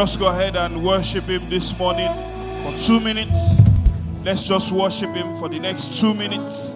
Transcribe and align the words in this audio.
just 0.00 0.18
go 0.18 0.28
ahead 0.28 0.56
and 0.56 0.82
worship 0.82 1.24
Him 1.24 1.46
this 1.50 1.78
morning 1.78 2.08
for 2.64 2.72
two 2.86 3.00
minutes. 3.00 3.60
Let's 4.24 4.44
just 4.44 4.72
worship 4.72 5.10
Him 5.10 5.34
for 5.34 5.50
the 5.50 5.58
next 5.58 6.00
two 6.00 6.14
minutes. 6.14 6.74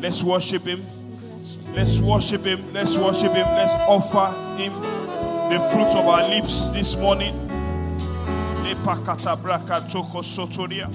Let's 0.00 0.20
worship 0.24 0.66
Him. 0.66 0.84
Let's 1.76 2.00
worship 2.00 2.44
Him. 2.44 2.72
Let's 2.72 2.96
worship 2.96 3.34
Him. 3.34 3.46
Let's 3.46 3.74
offer 3.86 4.34
Him 4.60 4.72
the 5.48 5.60
fruit 5.70 5.94
of 5.94 6.08
our 6.08 6.28
lips 6.28 6.66
this 6.70 6.96
morning. 6.96 7.34
Lepakata 8.64 9.40
braka 9.40 9.78
sotoria. 10.24 10.90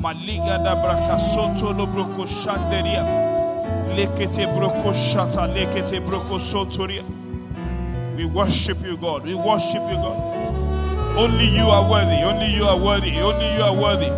Maliga 0.00 0.58
da 0.58 0.74
braka 0.74 1.20
soto 1.20 1.72
lo 1.72 1.86
broko 1.86 2.26
shanderia. 2.26 3.04
Lekete 3.94 4.52
broko 4.52 4.92
shata, 4.92 5.46
lekete 5.54 6.04
broko 6.04 6.40
sotoria. 6.40 7.04
We 8.16 8.24
worship 8.24 8.82
you, 8.82 8.96
God. 8.96 9.24
We 9.24 9.34
worship 9.34 9.82
you, 9.88 9.98
God. 10.02 10.63
Only 11.16 11.46
you 11.46 11.62
are 11.62 11.88
worthy. 11.88 12.22
Only 12.24 12.52
you 12.52 12.64
are 12.64 12.76
worthy. 12.78 13.20
Only 13.20 13.54
you 13.54 13.62
are 13.62 13.74
worthy. 13.74 14.10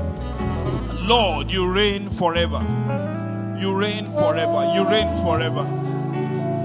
Lord, 1.06 1.50
you 1.50 1.70
reign 1.70 2.08
forever. 2.08 2.60
You 3.58 3.76
reign 3.78 4.10
forever. 4.12 4.72
You 4.74 4.88
reign 4.88 5.14
forever. 5.22 5.64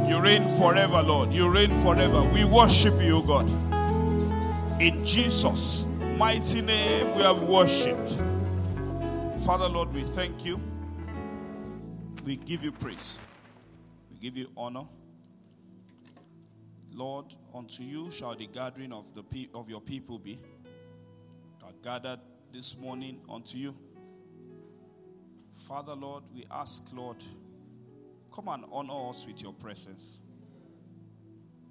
You 0.07 0.21
reign 0.21 0.47
forever, 0.57 1.01
Lord. 1.03 1.33
You 1.33 1.49
reign 1.49 1.73
forever. 1.81 2.23
We 2.33 2.45
worship 2.45 2.93
you, 3.01 3.21
God. 3.23 3.49
In 4.81 5.05
Jesus' 5.05 5.85
mighty 6.17 6.61
name, 6.61 7.13
we 7.15 7.23
have 7.23 7.43
worshipped. 7.43 8.11
Father, 9.45 9.67
Lord, 9.67 9.93
we 9.93 10.05
thank 10.05 10.45
you. 10.45 10.61
We 12.23 12.37
give 12.37 12.63
you 12.63 12.71
praise. 12.71 13.17
We 14.09 14.17
give 14.17 14.37
you 14.37 14.47
honor. 14.55 14.85
Lord, 16.93 17.33
unto 17.53 17.83
you 17.83 18.11
shall 18.11 18.35
the 18.35 18.47
gathering 18.47 18.91
of 18.91 19.13
the 19.13 19.23
of 19.53 19.69
your 19.69 19.81
people 19.81 20.19
be. 20.19 20.39
Are 21.63 21.71
gathered 21.83 22.19
this 22.51 22.77
morning 22.77 23.21
unto 23.29 23.57
you. 23.57 23.75
Father, 25.55 25.95
Lord, 25.95 26.23
we 26.33 26.45
ask, 26.51 26.83
Lord, 26.91 27.17
come 28.33 28.49
and 28.49 28.65
honor 28.71 29.09
us 29.09 29.25
with 29.25 29.41
your 29.41 29.53
presence. 29.53 30.19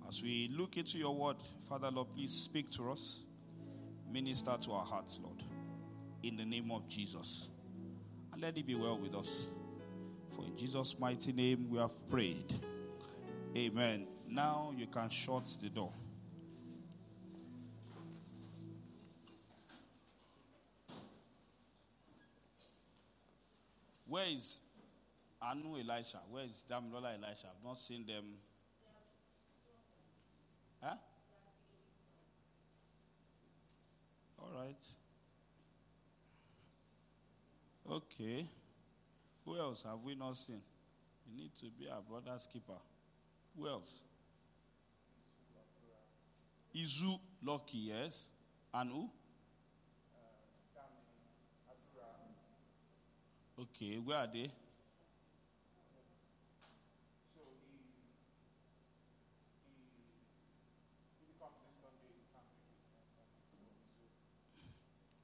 As 0.09 0.23
we 0.23 0.51
look 0.57 0.77
into 0.77 0.99
your 0.99 1.15
word, 1.15 1.37
Father, 1.69 1.91
Lord, 1.91 2.09
please 2.15 2.33
speak 2.33 2.71
to 2.73 2.91
us. 2.91 3.25
Minister 4.11 4.57
to 4.63 4.73
our 4.73 4.85
hearts, 4.85 5.21
Lord. 5.23 5.43
In 6.23 6.37
the 6.37 6.45
name 6.45 6.71
of 6.71 6.89
Jesus. 6.89 7.49
And 8.33 8.41
let 8.41 8.57
it 8.57 8.67
be 8.67 8.75
well 8.75 8.99
with 8.99 9.15
us. 9.15 9.49
For 10.35 10.45
in 10.45 10.57
Jesus' 10.57 10.97
mighty 10.99 11.33
name 11.33 11.69
we 11.69 11.79
have 11.79 12.09
prayed. 12.09 12.53
Amen. 13.57 14.07
Now 14.31 14.73
you 14.77 14.87
can 14.87 15.11
shut 15.11 15.45
the 15.61 15.69
door. 15.69 15.93
Where 24.07 24.27
is 24.27 24.61
Anu 25.43 25.79
Elisha? 25.79 26.19
Where 26.31 26.45
is 26.45 26.63
Damilola 26.71 27.15
Elisha? 27.15 27.49
I've 27.49 27.65
not 27.65 27.79
seen 27.79 28.07
them. 28.07 28.25
Huh? 30.81 30.95
All 34.39 34.51
right. 34.55 34.87
Okay. 37.91 38.47
Who 39.45 39.59
else 39.59 39.83
have 39.83 39.99
we 40.05 40.15
not 40.15 40.37
seen? 40.37 40.61
We 41.27 41.43
need 41.43 41.55
to 41.57 41.67
be 41.79 41.89
our 41.89 42.03
brother's 42.03 42.47
keeper. 42.53 42.79
Who 43.57 43.69
else? 43.69 44.05
Izu 46.75 47.19
Lucky, 47.43 47.79
yes. 47.79 48.29
And 48.73 48.91
who? 48.91 49.11
Okay, 53.59 53.99
where 53.99 54.19
are 54.19 54.27
they? 54.27 54.51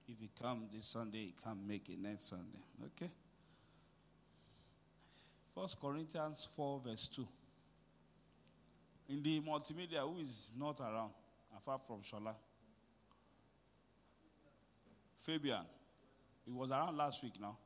If 0.08 0.20
he 0.20 0.30
come 0.40 0.66
this 0.72 0.86
Sunday, 0.86 1.18
he 1.18 1.34
can't 1.42 1.66
make 1.66 1.88
it 1.88 1.98
next 1.98 2.28
Sunday. 2.28 2.62
Okay. 2.84 3.10
First 5.54 5.80
Corinthians 5.80 6.46
4, 6.56 6.80
verse 6.84 7.08
2. 7.08 7.26
In 9.08 9.22
the 9.22 9.40
multimedia, 9.40 10.00
who 10.00 10.18
is 10.18 10.52
not 10.58 10.80
around, 10.80 11.12
apart 11.56 11.81
from 11.87 12.03
Shola? 12.03 12.34
Fabian. 15.17 15.65
He 16.44 16.53
was 16.53 16.71
around 16.71 16.97
last 16.97 17.22
week 17.22 17.34
now. 17.41 17.56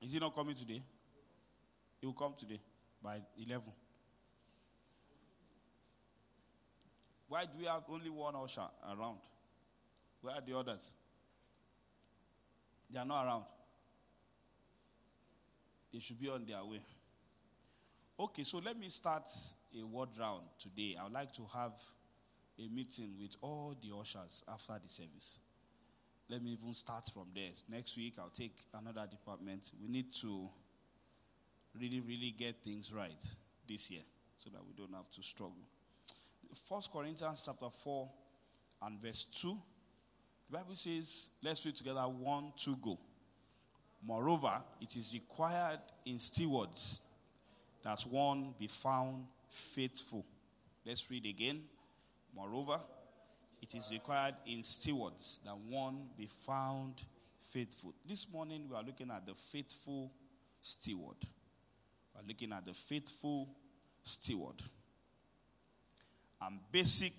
Is 0.00 0.12
he 0.12 0.18
not 0.18 0.34
coming 0.34 0.54
today? 0.54 0.82
He 2.00 2.06
will 2.06 2.14
come 2.14 2.34
today 2.38 2.60
by 3.02 3.20
11. 3.44 3.64
Why 7.28 7.44
do 7.46 7.52
we 7.58 7.64
have 7.64 7.82
only 7.88 8.10
one 8.10 8.34
usher 8.36 8.68
around? 8.86 9.18
Where 10.20 10.34
are 10.34 10.42
the 10.46 10.56
others? 10.56 10.94
They 12.90 12.98
are 12.98 13.04
not 13.04 13.26
around. 13.26 13.44
They 15.92 15.98
should 16.00 16.20
be 16.20 16.28
on 16.28 16.44
their 16.44 16.64
way. 16.64 16.80
Okay, 18.20 18.44
so 18.44 18.58
let 18.58 18.78
me 18.78 18.88
start 18.88 19.28
a 19.76 19.84
word 19.84 20.10
round 20.18 20.42
today. 20.58 20.96
I 21.00 21.04
would 21.04 21.12
like 21.12 21.32
to 21.34 21.42
have 21.52 21.72
a 22.58 22.68
meeting 22.68 23.14
with 23.20 23.36
all 23.40 23.74
the 23.82 23.96
ushers 23.96 24.44
after 24.48 24.74
the 24.82 24.88
service. 24.88 25.38
Let 26.28 26.42
me 26.42 26.52
even 26.52 26.72
start 26.72 27.10
from 27.12 27.26
there. 27.34 27.50
Next 27.68 27.96
week, 27.96 28.14
I'll 28.18 28.30
take 28.30 28.56
another 28.72 29.06
department. 29.10 29.70
We 29.80 29.88
need 29.88 30.12
to 30.22 30.48
really, 31.78 32.00
really 32.00 32.34
get 32.36 32.56
things 32.64 32.92
right 32.92 33.22
this 33.68 33.90
year 33.90 34.02
so 34.38 34.50
that 34.50 34.60
we 34.66 34.72
don't 34.74 34.94
have 34.94 35.10
to 35.10 35.22
struggle. 35.22 35.64
First 36.68 36.92
Corinthians 36.92 37.42
chapter 37.44 37.68
4 37.68 38.08
and 38.82 39.00
verse 39.00 39.26
2. 39.40 39.56
The 40.50 40.58
Bible 40.58 40.74
says, 40.74 41.30
let's 41.42 41.64
read 41.64 41.74
together 41.74 42.02
one, 42.02 42.52
two, 42.56 42.76
go. 42.82 42.98
Moreover, 44.06 44.62
it 44.80 44.96
is 44.96 45.14
required 45.14 45.80
in 46.04 46.18
stewards 46.18 47.00
that 47.82 48.00
one 48.02 48.54
be 48.58 48.66
found 48.66 49.24
faithful. 49.48 50.24
Let's 50.84 51.10
read 51.10 51.26
again. 51.26 51.62
Moreover, 52.34 52.80
it 53.62 53.74
is 53.74 53.90
required 53.90 54.34
in 54.46 54.62
stewards 54.62 55.40
that 55.44 55.56
one 55.56 56.08
be 56.18 56.26
found 56.26 56.94
faithful. 57.40 57.94
This 58.06 58.26
morning 58.32 58.66
we 58.68 58.76
are 58.76 58.82
looking 58.82 59.10
at 59.10 59.26
the 59.26 59.34
faithful 59.34 60.12
steward. 60.60 61.16
We 62.14 62.20
are 62.20 62.26
looking 62.26 62.52
at 62.52 62.66
the 62.66 62.74
faithful 62.74 63.48
steward. 64.02 64.56
And 66.42 66.58
basic 66.70 67.12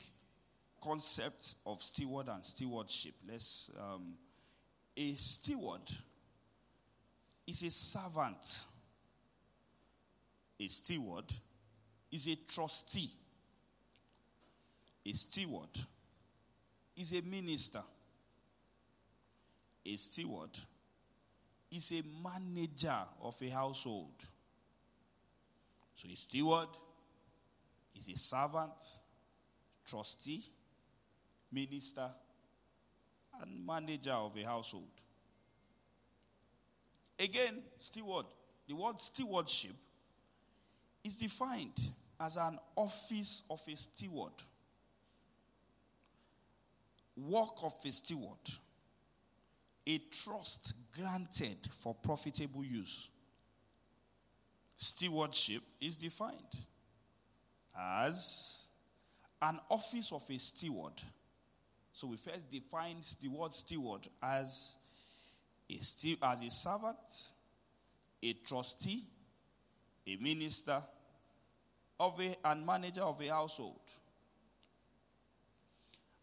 concept 0.83 1.56
of 1.65 1.81
steward 1.81 2.27
and 2.27 2.45
stewardship. 2.45 3.15
Let's 3.27 3.71
um, 3.79 4.13
a 4.95 5.13
steward 5.13 5.81
is 7.47 7.63
a 7.63 7.71
servant. 7.71 8.65
A 10.59 10.68
steward 10.68 11.25
is 12.11 12.27
a 12.27 12.35
trustee. 12.47 13.09
A 15.06 15.13
steward 15.13 15.69
is 16.98 17.12
a 17.13 17.22
minister. 17.22 17.84
A 19.86 19.96
steward 19.96 20.57
is 21.72 21.92
a 21.92 22.02
manager 22.24 22.98
of 23.22 23.36
a 23.42 23.50
household. 23.50 24.16
So 25.96 26.07
a 26.12 26.16
steward 26.16 26.69
is 27.96 28.10
a 28.10 28.18
servant, 28.18 28.72
trustee, 29.88 30.44
minister, 31.52 32.10
and 33.42 33.66
manager 33.66 34.12
of 34.12 34.36
a 34.38 34.44
household. 34.44 34.90
Again, 37.19 37.62
steward. 37.78 38.25
The 38.68 38.74
word 38.75 39.00
stewardship 39.00 39.75
is 41.04 41.16
defined 41.16 41.80
as 42.19 42.38
an 42.38 42.57
office 42.75 43.44
of 43.50 43.62
a 43.68 43.75
steward, 43.75 44.34
work 47.17 47.63
of 47.63 47.73
a 47.85 47.91
steward, 47.91 48.39
a 49.88 49.97
trust 50.23 50.73
granted 50.95 51.57
for 51.79 51.94
profitable 51.94 52.63
use. 52.63 53.09
Stewardship 54.77 55.62
is 55.79 55.95
defined 55.95 56.35
as 57.77 58.67
an 59.41 59.59
office 59.69 60.12
of 60.12 60.23
a 60.29 60.38
steward. 60.38 60.94
So 61.94 62.07
we 62.07 62.17
first 62.17 62.51
define 62.51 62.97
the 63.21 63.29
word 63.29 63.53
steward 63.53 64.07
as 64.21 64.77
a, 65.69 65.77
stu- 65.77 66.18
as 66.21 66.41
a 66.41 66.50
servant, 66.50 67.31
a 68.21 68.33
trustee, 68.45 69.06
a 70.06 70.15
minister 70.18 70.81
of 72.00 72.19
a, 72.19 72.35
and 72.44 72.65
manager 72.65 73.01
of 73.01 73.21
a 73.21 73.27
household. 73.27 73.79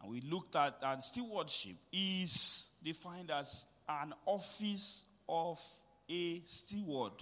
And 0.03 0.11
we 0.11 0.21
looked 0.21 0.55
at, 0.57 0.77
and 0.83 1.01
stewardship 1.01 1.77
is 1.91 2.67
defined 2.83 3.31
as 3.31 3.65
an 3.87 4.13
office 4.25 5.05
of 5.29 5.59
a 6.09 6.41
steward 6.45 7.13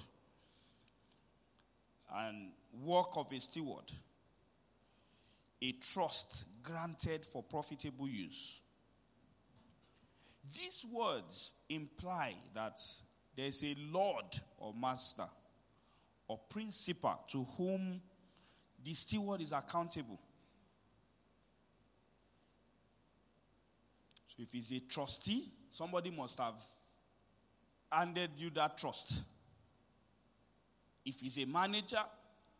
and 2.13 2.51
work 2.83 3.15
of 3.15 3.31
a 3.31 3.39
steward, 3.39 3.91
a 5.61 5.71
trust 5.73 6.47
granted 6.63 7.23
for 7.23 7.43
profitable 7.43 8.09
use. 8.09 8.59
These 10.53 10.85
words 10.91 11.53
imply 11.69 12.33
that 12.55 12.81
there's 13.37 13.63
a 13.63 13.75
Lord 13.91 14.25
or 14.57 14.73
master 14.73 15.29
or 16.27 16.39
principal 16.49 17.19
to 17.29 17.45
whom 17.57 18.01
the 18.83 18.93
steward 18.93 19.41
is 19.41 19.51
accountable. 19.51 20.19
If 24.41 24.51
he's 24.51 24.71
a 24.71 24.79
trustee, 24.79 25.45
somebody 25.69 26.09
must 26.09 26.39
have 26.39 26.55
handed 27.91 28.31
you 28.37 28.49
that 28.51 28.77
trust. 28.77 29.23
If 31.05 31.19
he's 31.19 31.37
a 31.37 31.45
manager, 31.45 32.01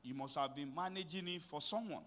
you 0.03 0.13
must 0.13 0.37
have 0.37 0.55
been 0.55 0.73
managing 0.75 1.27
it 1.27 1.41
for 1.41 1.59
someone. 1.59 2.03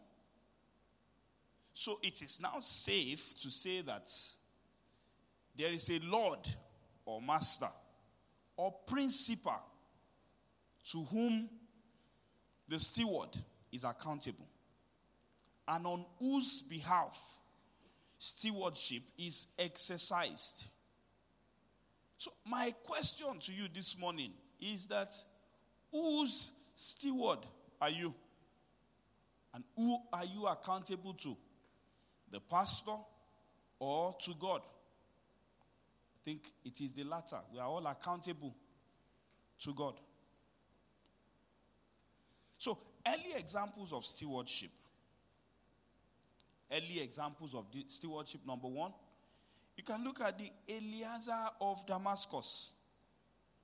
So 1.73 1.99
it 2.03 2.23
is 2.23 2.41
now 2.41 2.59
safe 2.61 3.37
to 3.39 3.51
say 3.51 3.81
that 3.83 4.11
there 5.57 5.73
is 5.73 5.91
a 5.91 5.99
Lord 6.05 6.41
or 7.05 7.21
master 7.21 7.69
or 8.57 8.73
principal 8.87 9.61
to 10.91 10.99
whom 11.05 11.49
the 12.69 12.79
steward 12.79 13.31
is 13.73 13.83
accountable 13.83 14.47
and 15.67 15.87
on 15.87 16.05
whose 16.21 16.63
behalf 16.63 17.39
stewardship 18.25 19.03
is 19.19 19.49
exercised. 19.59 20.65
So, 22.17 22.33
my 22.47 22.75
question 22.85 23.39
to 23.39 23.53
you 23.53 23.67
this 23.73 23.99
morning 23.99 24.33
is 24.59 24.87
that 24.87 25.15
whose 25.93 26.53
steward 26.75 27.41
are 27.83 27.91
you? 27.91 28.15
And 29.53 29.63
who 29.77 29.99
are 30.11 30.25
you 30.25 30.47
accountable 30.47 31.13
to? 31.15 31.37
The 32.33 32.41
pastor 32.41 32.97
or 33.79 34.15
to 34.23 34.33
God? 34.41 34.63
I 34.65 36.19
think 36.25 36.51
it 36.65 36.81
is 36.81 36.93
the 36.93 37.05
latter. 37.05 37.41
We 37.53 37.59
are 37.59 37.69
all 37.69 37.87
accountable 37.87 38.55
to 39.61 39.75
God. 39.75 40.01
So, 42.57 42.79
early 43.07 43.35
examples 43.39 43.93
of 43.93 44.07
stewardship. 44.07 44.71
Early 46.71 47.01
examples 47.01 47.55
of 47.55 47.67
stewardship, 47.89 48.41
number 48.47 48.69
one, 48.69 48.93
you 49.77 49.83
can 49.83 50.05
look 50.05 50.21
at 50.21 50.39
the 50.39 50.51
Eliezer 50.69 51.49
of 51.61 51.85
Damascus. 51.87 52.73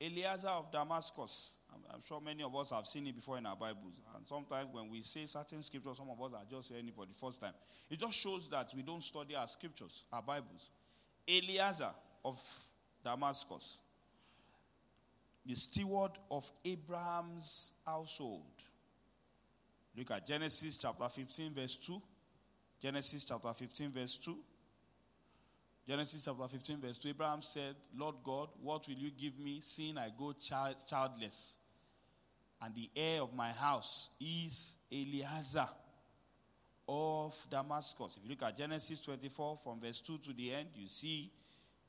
Eliezer 0.01 0.49
of 0.49 0.73
Damascus. 0.73 1.57
I'm, 1.73 1.81
I'm 1.95 2.01
sure 2.07 2.21
many 2.21 2.43
of 2.43 2.55
us 2.57 2.71
have 2.71 2.87
seen 2.87 3.07
it 3.07 3.15
before 3.15 3.39
in 3.39 3.47
our 3.47 3.57
Bibles. 3.57 3.95
And 4.17 4.27
sometimes 4.27 4.69
when 4.73 4.91
we 4.91 5.03
say 5.03 5.27
certain 5.27 5.63
scriptures, 5.63 5.99
some 5.99 6.09
of 6.11 6.21
us 6.21 6.33
are 6.35 6.45
just 6.51 6.71
hearing 6.71 6.89
it 6.89 6.95
for 6.95 7.07
the 7.07 7.15
first 7.15 7.41
time. 7.41 7.53
It 7.91 7.99
just 7.99 8.15
shows 8.15 8.49
that 8.49 8.73
we 8.75 8.83
don't 8.83 9.03
study 9.03 9.35
our 9.37 9.47
scriptures, 9.49 10.05
our 10.13 10.23
Bibles. 10.23 10.71
Eliezer 11.29 11.91
of 12.25 12.41
Damascus, 13.05 13.81
the 15.47 15.55
steward 15.55 16.13
of 16.31 16.51
Abraham's 16.65 17.73
household. 17.87 18.43
Look 19.97 20.11
at 20.11 20.27
Genesis 20.27 20.77
chapter 20.77 21.09
15, 21.09 21.55
verse 21.55 21.77
2. 21.77 22.01
Genesis 22.81 23.25
chapter 23.25 23.53
15, 23.53 23.91
verse 23.91 24.19
2. 24.19 24.37
Genesis 25.89 26.25
chapter 26.25 26.49
15, 26.49 26.81
verse 26.81 26.99
2. 26.99 27.09
Abraham 27.11 27.43
said, 27.43 27.75
Lord 27.97 28.17
God, 28.25 28.49
what 28.63 28.87
will 28.87 28.95
you 28.95 29.11
give 29.11 29.39
me, 29.39 29.61
seeing 29.61 29.99
I 29.99 30.11
go 30.17 30.33
child, 30.33 30.77
childless? 30.87 31.57
And 32.63 32.75
the 32.75 32.91
heir 32.95 33.23
of 33.23 33.35
my 33.35 33.53
house 33.53 34.11
is 34.21 34.79
Eliezer 34.93 35.69
of 36.89 37.37
Damascus. 37.51 38.17
If 38.17 38.25
you 38.25 38.31
look 38.31 38.43
at 38.43 38.57
Genesis 38.57 39.01
24, 39.01 39.59
from 39.63 39.81
verse 39.81 40.01
2 40.01 40.19
to 40.19 40.33
the 40.33 40.53
end, 40.53 40.69
you 40.75 40.89
see 40.89 41.31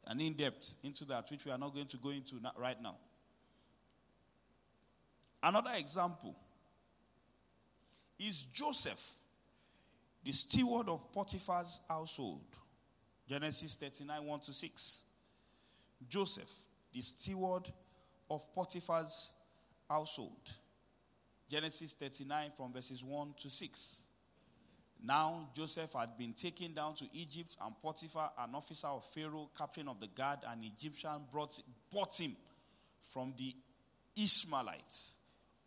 an 0.06 0.20
in 0.20 0.34
depth 0.34 0.76
into 0.84 1.06
that, 1.06 1.30
which 1.30 1.46
we 1.46 1.52
are 1.52 1.58
not 1.58 1.74
going 1.74 1.88
to 1.88 1.98
go 1.98 2.10
into 2.10 2.36
right 2.58 2.82
now. 2.82 2.96
Another 5.44 5.72
example 5.76 6.36
is 8.20 8.44
Joseph, 8.54 9.14
the 10.24 10.32
steward 10.32 10.90
of 10.90 11.12
Potiphar's 11.12 11.82
household. 11.88 12.46
Genesis 13.28 13.76
39 13.76 14.26
1 14.26 14.40
to 14.42 14.54
6. 14.54 15.04
Joseph, 16.10 16.52
the 16.92 17.02
steward 17.02 17.70
of 18.30 18.54
Potiphar's 18.54 19.32
household. 19.90 20.52
Genesis 21.50 21.94
39 21.94 22.52
from 22.56 22.74
verses 22.74 23.04
1 23.04 23.34
to 23.38 23.50
6. 23.50 24.04
Now 25.04 25.50
Joseph 25.56 25.94
had 25.94 26.18
been 26.18 26.34
taken 26.34 26.74
down 26.74 26.96
to 26.96 27.06
Egypt, 27.14 27.58
and 27.62 27.74
Potiphar, 27.82 28.32
an 28.40 28.54
officer 28.54 28.88
of 28.88 29.04
Pharaoh, 29.06 29.50
captain 29.58 29.88
of 29.88 30.00
the 30.00 30.08
guard, 30.08 30.40
an 30.48 30.64
Egyptian, 30.64 31.22
brought, 31.32 31.60
bought 31.92 32.16
him 32.20 32.36
from 33.12 33.34
the 33.38 33.56
Ishmaelites 34.16 35.14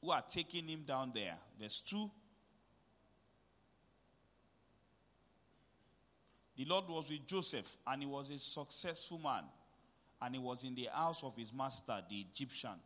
who 0.01 0.13
had 0.13 0.29
taken 0.29 0.69
him 0.69 0.85
down 0.87 1.13
there. 1.15 1.35
Verse 1.61 1.81
2 1.83 2.11
The 6.57 6.65
Lord 6.65 6.89
was 6.89 7.11
with 7.11 7.27
Joseph, 7.27 7.77
and 7.87 8.03
he 8.03 8.09
was 8.09 8.31
a 8.31 8.39
successful 8.39 9.19
man, 9.19 9.45
and 10.23 10.35
he 10.35 10.41
was 10.41 10.63
in 10.63 10.75
the 10.75 10.89
house 10.93 11.25
of 11.25 11.37
his 11.37 11.53
master, 11.53 12.01
the 12.09 12.21
Egyptian. 12.21 12.79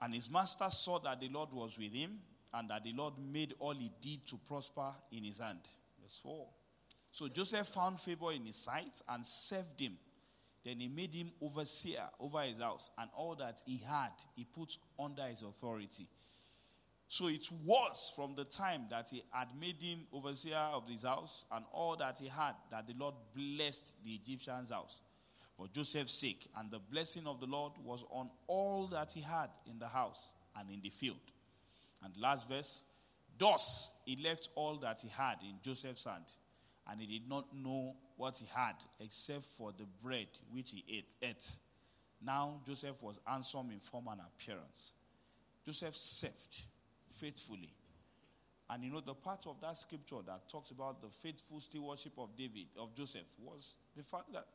And 0.00 0.14
his 0.14 0.28
master 0.30 0.68
saw 0.70 0.98
that 1.00 1.20
the 1.20 1.28
Lord 1.28 1.52
was 1.52 1.78
with 1.78 1.92
him, 1.92 2.18
and 2.54 2.68
that 2.70 2.84
the 2.84 2.92
Lord 2.92 3.14
made 3.18 3.54
all 3.60 3.74
he 3.74 3.90
did 4.00 4.26
to 4.26 4.36
prosper 4.48 4.92
in 5.12 5.24
his 5.24 5.38
hand. 5.38 5.60
Verse 6.02 6.20
4. 6.22 6.46
So 7.12 7.28
Joseph 7.28 7.68
found 7.68 8.00
favor 8.00 8.32
in 8.32 8.46
his 8.46 8.56
sight 8.56 9.00
and 9.08 9.26
served 9.26 9.80
him. 9.80 9.96
Then 10.64 10.80
he 10.80 10.88
made 10.88 11.14
him 11.14 11.30
overseer 11.40 12.08
over 12.18 12.42
his 12.42 12.58
house, 12.58 12.90
and 12.98 13.10
all 13.16 13.36
that 13.36 13.62
he 13.64 13.78
had, 13.78 14.12
he 14.34 14.44
put 14.44 14.76
under 14.98 15.22
his 15.22 15.42
authority. 15.42 16.08
So 17.12 17.26
it 17.26 17.46
was 17.62 18.10
from 18.16 18.34
the 18.36 18.44
time 18.44 18.86
that 18.88 19.10
he 19.10 19.22
had 19.32 19.48
made 19.60 19.76
him 19.82 20.06
overseer 20.14 20.56
of 20.56 20.88
his 20.88 21.02
house 21.02 21.44
and 21.52 21.62
all 21.70 21.94
that 21.96 22.18
he 22.18 22.26
had 22.26 22.54
that 22.70 22.86
the 22.86 22.94
Lord 22.98 23.14
blessed 23.36 23.92
the 24.02 24.12
Egyptian's 24.12 24.70
house 24.70 25.02
for 25.54 25.66
Joseph's 25.74 26.18
sake. 26.22 26.48
And 26.56 26.70
the 26.70 26.78
blessing 26.78 27.26
of 27.26 27.38
the 27.38 27.44
Lord 27.44 27.72
was 27.84 28.02
on 28.08 28.30
all 28.46 28.86
that 28.92 29.12
he 29.12 29.20
had 29.20 29.50
in 29.70 29.78
the 29.78 29.88
house 29.88 30.30
and 30.56 30.70
in 30.70 30.80
the 30.80 30.88
field. 30.88 31.20
And 32.02 32.16
last 32.16 32.48
verse 32.48 32.82
Thus 33.38 33.92
he 34.06 34.16
left 34.16 34.48
all 34.54 34.78
that 34.78 35.02
he 35.02 35.10
had 35.10 35.36
in 35.42 35.56
Joseph's 35.62 36.06
hand, 36.06 36.24
and 36.90 36.98
he 36.98 37.06
did 37.06 37.28
not 37.28 37.44
know 37.54 37.94
what 38.16 38.38
he 38.38 38.46
had 38.54 38.76
except 39.00 39.44
for 39.58 39.72
the 39.76 39.84
bread 40.02 40.28
which 40.50 40.70
he 40.70 40.82
ate. 40.88 41.08
ate. 41.20 41.46
Now 42.24 42.62
Joseph 42.66 43.02
was 43.02 43.18
handsome 43.26 43.70
in 43.70 43.80
form 43.80 44.08
and 44.08 44.22
appearance. 44.22 44.92
Joseph 45.66 45.94
served 45.94 46.71
faithfully. 47.12 47.72
And 48.70 48.84
you 48.84 48.90
know, 48.90 49.00
the 49.00 49.14
part 49.14 49.46
of 49.46 49.60
that 49.60 49.76
scripture 49.76 50.16
that 50.26 50.48
talks 50.48 50.70
about 50.70 51.02
the 51.02 51.08
faithful 51.08 51.60
stewardship 51.60 52.12
of 52.18 52.36
David, 52.36 52.68
of 52.78 52.94
Joseph, 52.94 53.26
was 53.38 53.76
the 53.96 54.02
fact 54.02 54.32
that 54.32 54.46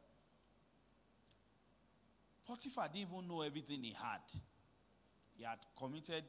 Potiphar 2.47 2.87
didn't 2.87 3.09
even 3.11 3.27
know 3.27 3.41
everything 3.41 3.83
he 3.83 3.91
had. 3.93 4.21
He 5.37 5.43
had 5.43 5.59
committed 5.77 6.23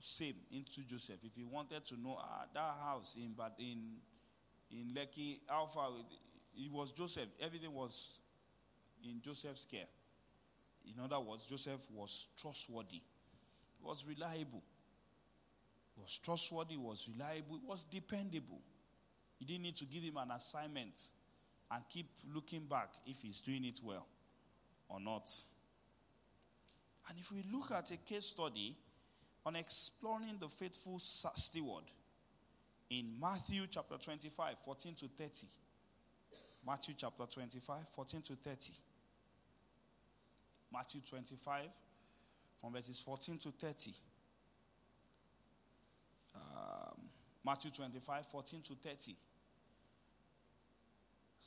same 0.00 0.34
into 0.52 0.82
Joseph. 0.82 1.20
If 1.22 1.34
he 1.34 1.44
wanted 1.44 1.84
to 1.86 2.00
know 2.00 2.18
ah, 2.18 2.44
that 2.52 2.74
house 2.82 3.16
in 3.16 3.32
but 3.36 3.54
in 3.58 3.96
in 4.70 4.92
Lekki, 4.94 5.38
Alpha, 5.48 5.88
it 6.56 6.70
was 6.70 6.90
Joseph. 6.92 7.28
Everything 7.40 7.72
was 7.72 8.20
in 9.04 9.20
Joseph's 9.22 9.64
care. 9.64 9.86
In 10.84 11.02
other 11.02 11.20
words, 11.20 11.46
Joseph 11.46 11.80
was 11.90 12.28
trustworthy, 12.36 13.00
he 13.78 13.82
was 13.84 14.04
reliable. 14.06 14.62
He 15.94 16.00
was 16.00 16.18
trustworthy, 16.18 16.76
was 16.76 17.08
reliable, 17.12 17.60
was 17.66 17.84
dependable. 17.84 18.60
You 19.38 19.46
didn't 19.46 19.62
need 19.62 19.76
to 19.76 19.84
give 19.84 20.02
him 20.02 20.16
an 20.16 20.30
assignment 20.30 21.00
and 21.70 21.82
keep 21.88 22.06
looking 22.34 22.66
back 22.66 22.88
if 23.06 23.20
he's 23.22 23.40
doing 23.40 23.64
it 23.64 23.80
well. 23.82 24.06
or 24.88 25.00
not? 25.00 25.30
And 27.08 27.18
if 27.18 27.30
we 27.32 27.44
look 27.52 27.70
at 27.70 27.90
a 27.90 27.96
case 27.96 28.26
study 28.26 28.76
on 29.44 29.56
exploring 29.56 30.36
the 30.40 30.48
faithful 30.48 30.98
steward 30.98 31.84
in 32.90 33.12
Matthew 33.20 33.66
chapter 33.70 33.96
25, 33.96 34.56
14 34.64 34.94
to 34.94 35.08
30. 35.08 35.46
Matthew 36.66 36.94
chapter 36.96 37.24
25, 37.26 37.76
14 37.94 38.22
to 38.22 38.32
30. 38.36 38.72
Matthew 40.72 41.00
25, 41.08 41.64
from 42.60 42.72
verses 42.72 43.00
14 43.00 43.38
to 43.38 43.50
30. 43.50 43.92
Um, 46.34 47.08
Matthew 47.44 47.70
25, 47.70 48.26
14 48.26 48.62
to 48.62 48.74
30. 48.74 49.16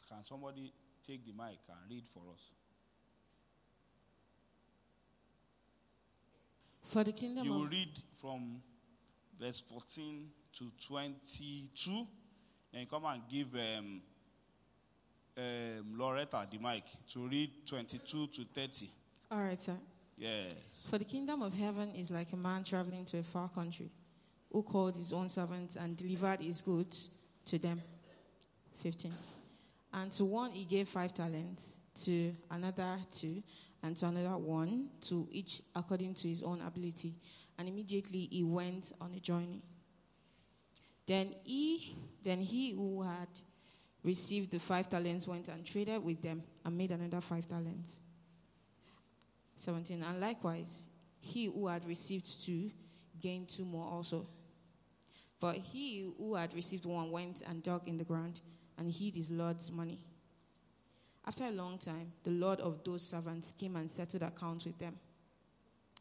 Can 0.09 0.23
somebody 0.23 0.71
take 1.05 1.25
the 1.25 1.33
mic 1.33 1.59
and 1.69 1.77
read 1.89 2.03
for 2.13 2.21
us? 2.33 2.51
For 6.83 7.03
the 7.03 7.11
kingdom 7.11 7.45
You 7.45 7.51
will 7.51 7.63
of 7.65 7.71
read 7.71 7.89
from 8.21 8.61
verse 9.39 9.59
14 9.61 10.29
to 10.53 10.71
22. 10.87 12.07
Then 12.73 12.85
come 12.85 13.05
and 13.05 13.21
give 13.29 13.47
um, 13.55 14.01
um, 15.37 15.97
Loretta 15.97 16.47
the 16.49 16.57
mic 16.59 16.83
to 17.11 17.27
read 17.27 17.51
22 17.67 18.27
to 18.27 18.45
30. 18.53 18.89
all 19.31 19.39
right, 19.39 19.61
sir. 19.61 19.75
Yes. 20.17 20.53
For 20.89 20.97
the 20.97 21.05
kingdom 21.05 21.41
of 21.41 21.53
heaven 21.53 21.91
is 21.91 22.09
like 22.09 22.31
a 22.33 22.37
man 22.37 22.63
traveling 22.63 23.05
to 23.05 23.19
a 23.19 23.23
far 23.23 23.49
country, 23.49 23.91
who 24.51 24.63
called 24.63 24.95
his 24.95 25.13
own 25.13 25.29
servants 25.29 25.75
and 25.75 25.95
delivered 25.95 26.41
his 26.41 26.61
goods 26.61 27.09
to 27.45 27.57
them. 27.57 27.81
15. 28.81 29.13
And 29.93 30.11
to 30.13 30.25
one 30.25 30.51
he 30.51 30.65
gave 30.65 30.87
five 30.87 31.13
talents, 31.13 31.77
to 32.03 32.33
another 32.51 32.99
two, 33.11 33.41
and 33.83 33.95
to 33.97 34.07
another 34.07 34.37
one, 34.37 34.89
to 35.01 35.27
each 35.31 35.61
according 35.75 36.13
to 36.15 36.27
his 36.27 36.43
own 36.43 36.61
ability. 36.61 37.15
And 37.57 37.67
immediately 37.67 38.27
he 38.31 38.43
went 38.43 38.91
on 39.01 39.13
a 39.13 39.19
journey. 39.19 39.61
Then 41.05 41.33
he, 41.43 41.95
then 42.23 42.41
he 42.41 42.71
who 42.73 43.01
had 43.01 43.29
received 44.03 44.51
the 44.51 44.59
five 44.59 44.89
talents 44.89 45.27
went 45.27 45.47
and 45.47 45.65
traded 45.65 46.03
with 46.03 46.21
them 46.21 46.43
and 46.63 46.77
made 46.77 46.91
another 46.91 47.21
five 47.21 47.47
talents. 47.47 47.99
17. 49.55 50.03
And 50.03 50.19
likewise, 50.19 50.89
he 51.19 51.45
who 51.45 51.67
had 51.67 51.85
received 51.87 52.45
two 52.45 52.69
gained 53.19 53.49
two 53.49 53.65
more 53.65 53.87
also. 53.87 54.27
But 55.39 55.57
he 55.57 56.11
who 56.17 56.35
had 56.35 56.53
received 56.53 56.85
one 56.85 57.11
went 57.11 57.43
and 57.47 57.61
dug 57.61 57.87
in 57.87 57.97
the 57.97 58.03
ground 58.03 58.41
and 58.77 58.91
hid 58.91 59.15
his 59.15 59.29
Lord's 59.29 59.71
money. 59.71 59.99
After 61.25 61.43
a 61.43 61.51
long 61.51 61.77
time, 61.77 62.11
the 62.23 62.31
Lord 62.31 62.59
of 62.61 62.83
those 62.83 63.03
servants 63.03 63.53
came 63.57 63.75
and 63.75 63.91
settled 63.91 64.23
accounts 64.23 64.65
with 64.65 64.79
them. 64.79 64.95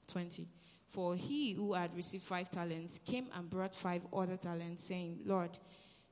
20. 0.07 0.47
For 0.88 1.16
he 1.16 1.52
who 1.52 1.75
had 1.75 1.95
received 1.97 2.25
five 2.25 2.50
talents 2.50 3.00
came 3.05 3.26
and 3.37 3.50
brought 3.50 3.75
five 3.75 4.02
other 4.12 4.37
talents, 4.37 4.85
saying, 4.85 5.19
Lord, 5.26 5.59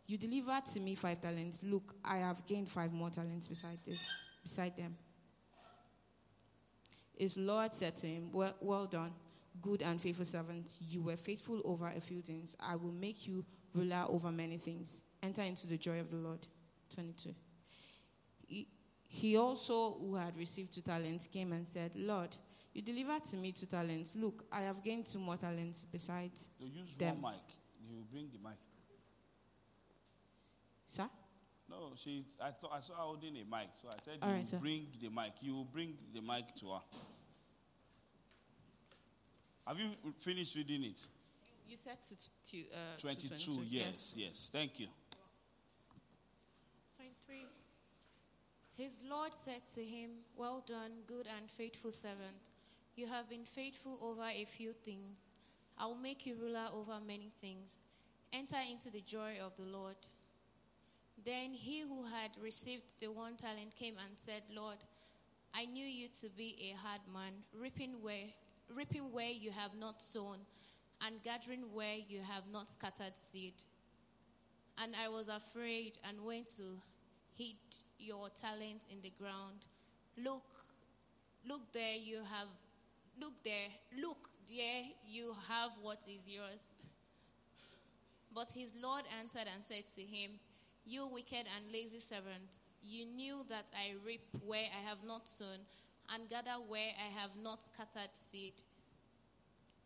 you 0.07 0.19
delivered 0.19 0.66
to 0.66 0.81
me 0.81 0.95
five 0.95 1.21
talents. 1.21 1.62
Look, 1.62 1.95
I 2.04 2.19
have 2.19 2.45
gained 2.47 2.69
five 2.69 2.93
more 2.93 3.09
talents 3.09 3.49
beside 3.49 3.78
this, 3.87 3.99
beside 4.43 4.76
them. 4.76 4.97
His 7.16 7.37
Lord 7.37 7.73
said 7.73 7.97
to 7.99 8.07
him, 8.07 8.31
well, 8.33 8.54
well 8.61 8.87
done, 8.87 9.12
good 9.61 9.82
and 9.82 10.00
faithful 10.00 10.25
servant. 10.25 10.78
You 10.80 11.02
were 11.02 11.16
faithful 11.16 11.61
over 11.64 11.87
a 11.87 12.00
few 12.00 12.20
things. 12.20 12.54
I 12.61 12.76
will 12.76 12.92
make 12.92 13.26
you 13.26 13.44
ruler 13.75 14.04
over 14.08 14.30
many 14.30 14.56
things. 14.58 15.02
Enter 15.23 15.42
into 15.42 15.66
the 15.66 15.76
joy 15.76 16.00
of 16.00 16.11
the 16.11 16.16
Lord. 16.16 16.46
22. 16.94 17.34
He, 18.46 18.68
he 19.08 19.37
also, 19.37 19.92
who 20.00 20.14
had 20.16 20.37
received 20.37 20.73
two 20.75 20.80
talents, 20.82 21.26
came 21.26 21.52
and 21.52 21.66
said, 21.68 21.92
Lord, 21.94 22.37
you 22.73 22.82
delivered 22.82 23.25
to 23.26 23.37
me 23.37 23.52
two 23.52 23.66
talents. 23.66 24.14
Look, 24.16 24.44
I 24.52 24.61
have 24.62 24.82
gained 24.82 25.06
two 25.06 25.18
more 25.18 25.37
talents 25.37 25.84
besides. 25.90 26.50
You 26.58 26.66
use 26.68 26.94
Them. 26.99 27.23
one 27.23 27.32
mic. 27.34 27.42
You 27.88 28.04
bring 28.11 28.28
the 28.32 28.38
mic. 28.38 28.58
Sir? 30.87 31.08
No, 31.68 31.92
she. 31.96 32.25
I 32.42 32.50
thought 32.50 32.73
I 32.75 32.80
saw 32.80 32.94
her 32.94 33.02
holding 33.02 33.37
a 33.37 33.44
mic, 33.44 33.68
so 33.80 33.88
I 33.88 33.96
said, 34.04 34.18
All 34.23 34.28
"You 34.28 34.34
right, 34.37 34.49
sir. 34.49 34.58
bring 34.58 34.87
the 35.00 35.08
mic. 35.08 35.32
You 35.40 35.66
bring 35.73 35.94
the 36.12 36.20
mic 36.20 36.54
to 36.61 36.66
her." 36.73 36.80
Have 39.66 39.78
you 39.78 39.90
finished 40.18 40.54
reading 40.56 40.85
it? 40.85 40.99
You 41.66 41.76
said 41.83 41.97
to, 42.09 42.14
to 42.52 42.59
uh, 42.73 42.97
to 42.99 43.02
22. 43.02 43.62
Yes, 43.68 44.14
yes. 44.16 44.50
Thank 44.52 44.78
you. 44.80 44.87
23. 46.97 47.47
His 48.76 49.00
Lord 49.09 49.33
said 49.33 49.62
to 49.75 49.83
him, 49.83 50.11
Well 50.37 50.62
done, 50.66 50.92
good 51.06 51.26
and 51.26 51.50
faithful 51.50 51.92
servant. 51.92 52.52
You 52.97 53.06
have 53.06 53.28
been 53.28 53.44
faithful 53.44 53.99
over 54.02 54.25
a 54.25 54.44
few 54.44 54.73
things. 54.73 55.18
I 55.78 55.87
will 55.87 55.97
make 55.97 56.26
you 56.26 56.37
ruler 56.40 56.66
over 56.73 56.99
many 57.04 57.33
things. 57.40 57.80
Enter 58.33 58.61
into 58.71 58.90
the 58.90 59.00
joy 59.00 59.38
of 59.44 59.56
the 59.56 59.64
Lord. 59.64 59.97
Then 61.25 61.52
he 61.52 61.80
who 61.80 62.04
had 62.04 62.30
received 62.40 63.00
the 63.00 63.09
one 63.09 63.37
talent 63.37 63.75
came 63.76 63.94
and 63.99 64.16
said, 64.16 64.42
Lord, 64.54 64.76
I 65.54 65.64
knew 65.66 65.87
you 65.87 66.09
to 66.21 66.28
be 66.37 66.73
a 66.73 66.76
hard 66.76 67.00
man, 67.12 67.33
reaping 67.59 68.02
where, 68.02 68.26
reaping 68.73 69.12
where 69.12 69.30
you 69.30 69.50
have 69.50 69.73
not 69.78 70.02
sown, 70.02 70.38
and 71.04 71.23
gathering 71.23 71.64
where 71.73 71.97
you 72.09 72.21
have 72.21 72.44
not 72.52 72.71
scattered 72.71 73.14
seed. 73.18 73.54
And 74.78 74.94
I 74.97 75.09
was 75.09 75.28
afraid 75.28 75.99
and 76.09 76.25
went 76.25 76.49
to 76.56 76.80
hid 77.37 77.56
your 77.99 78.28
talent 78.30 78.83
in 78.90 79.00
the 79.02 79.12
ground. 79.18 79.66
Look, 80.16 80.44
look 81.47 81.73
there, 81.73 81.94
you 81.94 82.18
have, 82.18 82.49
look 83.21 83.35
there, 83.44 83.68
look 84.00 84.28
there, 84.49 84.83
you 85.06 85.35
have 85.49 85.71
what 85.83 85.99
is 86.09 86.26
yours. 86.26 86.75
But 88.35 88.50
his 88.50 88.75
Lord 88.80 89.04
answered 89.21 89.49
and 89.52 89.62
said 89.62 89.85
to 89.94 90.02
him, 90.02 90.33
You 90.85 91.06
wicked 91.06 91.47
and 91.54 91.73
lazy 91.73 92.00
servant, 92.00 92.61
you 92.83 93.06
knew 93.06 93.44
that 93.49 93.66
I 93.73 93.94
reap 94.04 94.26
where 94.44 94.66
I 94.66 94.88
have 94.88 94.99
not 95.06 95.28
sown, 95.28 95.61
and 96.12 96.28
gather 96.28 96.61
where 96.66 96.92
I 96.99 97.20
have 97.20 97.30
not 97.42 97.61
scattered 97.64 98.14
seed. 98.14 98.54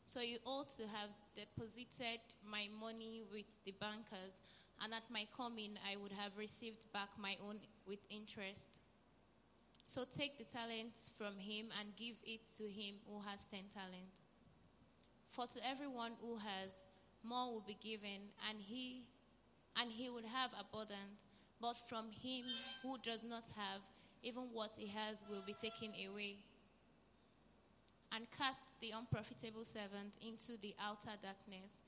So 0.03 0.21
you 0.21 0.39
ought 0.45 0.75
to 0.77 0.83
have 0.83 1.11
deposited 1.37 2.21
my 2.43 2.69
money 2.81 3.23
with 3.31 3.47
the 3.65 3.75
bankers, 3.79 4.43
and 4.83 4.95
at 4.95 5.11
my 5.11 5.27
coming 5.37 5.77
I 5.85 5.97
would 5.97 6.13
have 6.13 6.33
received 6.39 6.91
back 6.93 7.11
my 7.19 7.37
own 7.47 7.61
with 7.87 8.01
interest. 8.11 8.69
So 9.85 10.05
take 10.05 10.39
the 10.39 10.45
talents 10.45 11.11
from 11.17 11.37
him 11.39 11.67
and 11.79 11.97
give 11.97 12.17
it 12.25 12.41
to 12.59 12.65
him 12.65 12.97
who 13.07 13.21
has 13.29 13.45
ten 13.45 13.65
talents. 13.73 14.25
For 15.31 15.47
to 15.47 15.61
everyone 15.67 16.13
who 16.21 16.37
has, 16.37 16.83
more 17.23 17.53
will 17.53 17.65
be 17.67 17.77
given, 17.83 18.33
and 18.49 18.59
he 18.61 19.05
and 19.77 19.91
he 19.91 20.11
would 20.11 20.25
have 20.25 20.51
abundance. 20.59 21.29
But 21.61 21.77
from 21.89 22.11
him 22.11 22.45
who 22.83 22.97
does 23.03 23.25
not 23.25 23.45
have, 23.57 23.83
even 24.23 24.45
what 24.53 24.71
he 24.77 24.87
has 24.89 25.25
will 25.31 25.43
be 25.47 25.55
taken 25.55 25.93
away. 26.11 26.37
And 28.13 28.27
cast 28.37 28.61
the 28.81 28.93
unprofitable 28.93 29.65
servant 29.65 30.19
into 30.27 30.59
the 30.61 30.75
outer 30.81 31.17
darkness. 31.23 31.83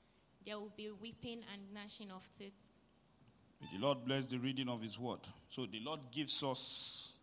There 0.45 0.57
will 0.59 0.73
be 0.75 0.89
weeping 1.01 1.41
and 1.51 1.61
gnashing 1.73 2.11
of 2.11 2.27
teeth. 2.37 2.53
May 3.61 3.67
the 3.77 3.85
Lord 3.85 4.05
bless 4.05 4.25
the 4.25 4.37
reading 4.37 4.69
of 4.69 4.81
His 4.81 4.97
word. 4.99 5.19
So 5.49 5.65
the 5.65 5.79
Lord 5.79 5.99
gives 6.11 6.43
us, 6.43 7.13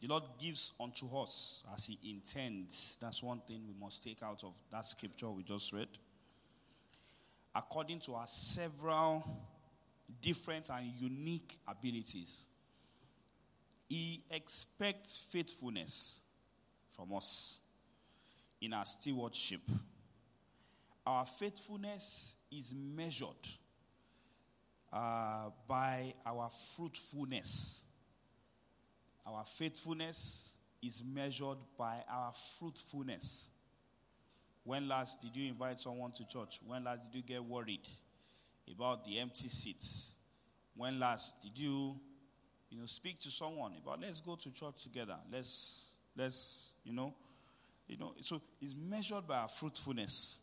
the 0.00 0.08
Lord 0.08 0.24
gives 0.38 0.72
unto 0.78 1.06
us 1.16 1.62
as 1.74 1.86
He 1.86 1.98
intends. 2.10 2.98
That's 3.00 3.22
one 3.22 3.40
thing 3.46 3.62
we 3.66 3.74
must 3.82 4.02
take 4.02 4.22
out 4.22 4.44
of 4.44 4.52
that 4.70 4.84
scripture 4.86 5.30
we 5.30 5.42
just 5.42 5.72
read. 5.72 5.88
According 7.54 8.00
to 8.00 8.14
our 8.14 8.26
several 8.26 9.24
different 10.20 10.70
and 10.70 10.86
unique 10.98 11.58
abilities, 11.66 12.46
He 13.92 14.24
expects 14.30 15.18
faithfulness 15.18 16.22
from 16.96 17.12
us 17.12 17.60
in 18.62 18.72
our 18.72 18.86
stewardship. 18.86 19.60
Our 21.06 21.26
faithfulness 21.26 22.36
is 22.50 22.72
measured 22.74 23.46
uh, 24.90 25.50
by 25.68 26.14
our 26.24 26.48
fruitfulness. 26.74 27.84
Our 29.26 29.44
faithfulness 29.58 30.54
is 30.82 31.02
measured 31.04 31.58
by 31.76 31.98
our 32.10 32.32
fruitfulness. 32.58 33.48
When 34.64 34.88
last 34.88 35.20
did 35.20 35.36
you 35.36 35.50
invite 35.50 35.82
someone 35.82 36.12
to 36.12 36.26
church? 36.26 36.60
When 36.66 36.84
last 36.84 37.02
did 37.10 37.14
you 37.18 37.22
get 37.24 37.44
worried 37.44 37.86
about 38.74 39.04
the 39.04 39.18
empty 39.18 39.50
seats? 39.50 40.12
When 40.74 40.98
last 40.98 41.42
did 41.42 41.58
you, 41.58 42.00
you 42.72 42.78
know, 42.78 42.86
speak 42.86 43.20
to 43.20 43.30
someone 43.30 43.72
about 43.82 44.00
let's 44.00 44.20
go 44.20 44.34
to 44.34 44.50
church 44.50 44.82
together? 44.82 45.16
Let's 45.30 45.94
let's 46.16 46.72
you 46.84 46.94
know, 46.94 47.14
you 47.86 47.98
know. 47.98 48.14
So 48.22 48.40
it's 48.62 48.74
measured 48.74 49.28
by 49.28 49.36
our 49.36 49.48
fruitfulness. 49.48 50.40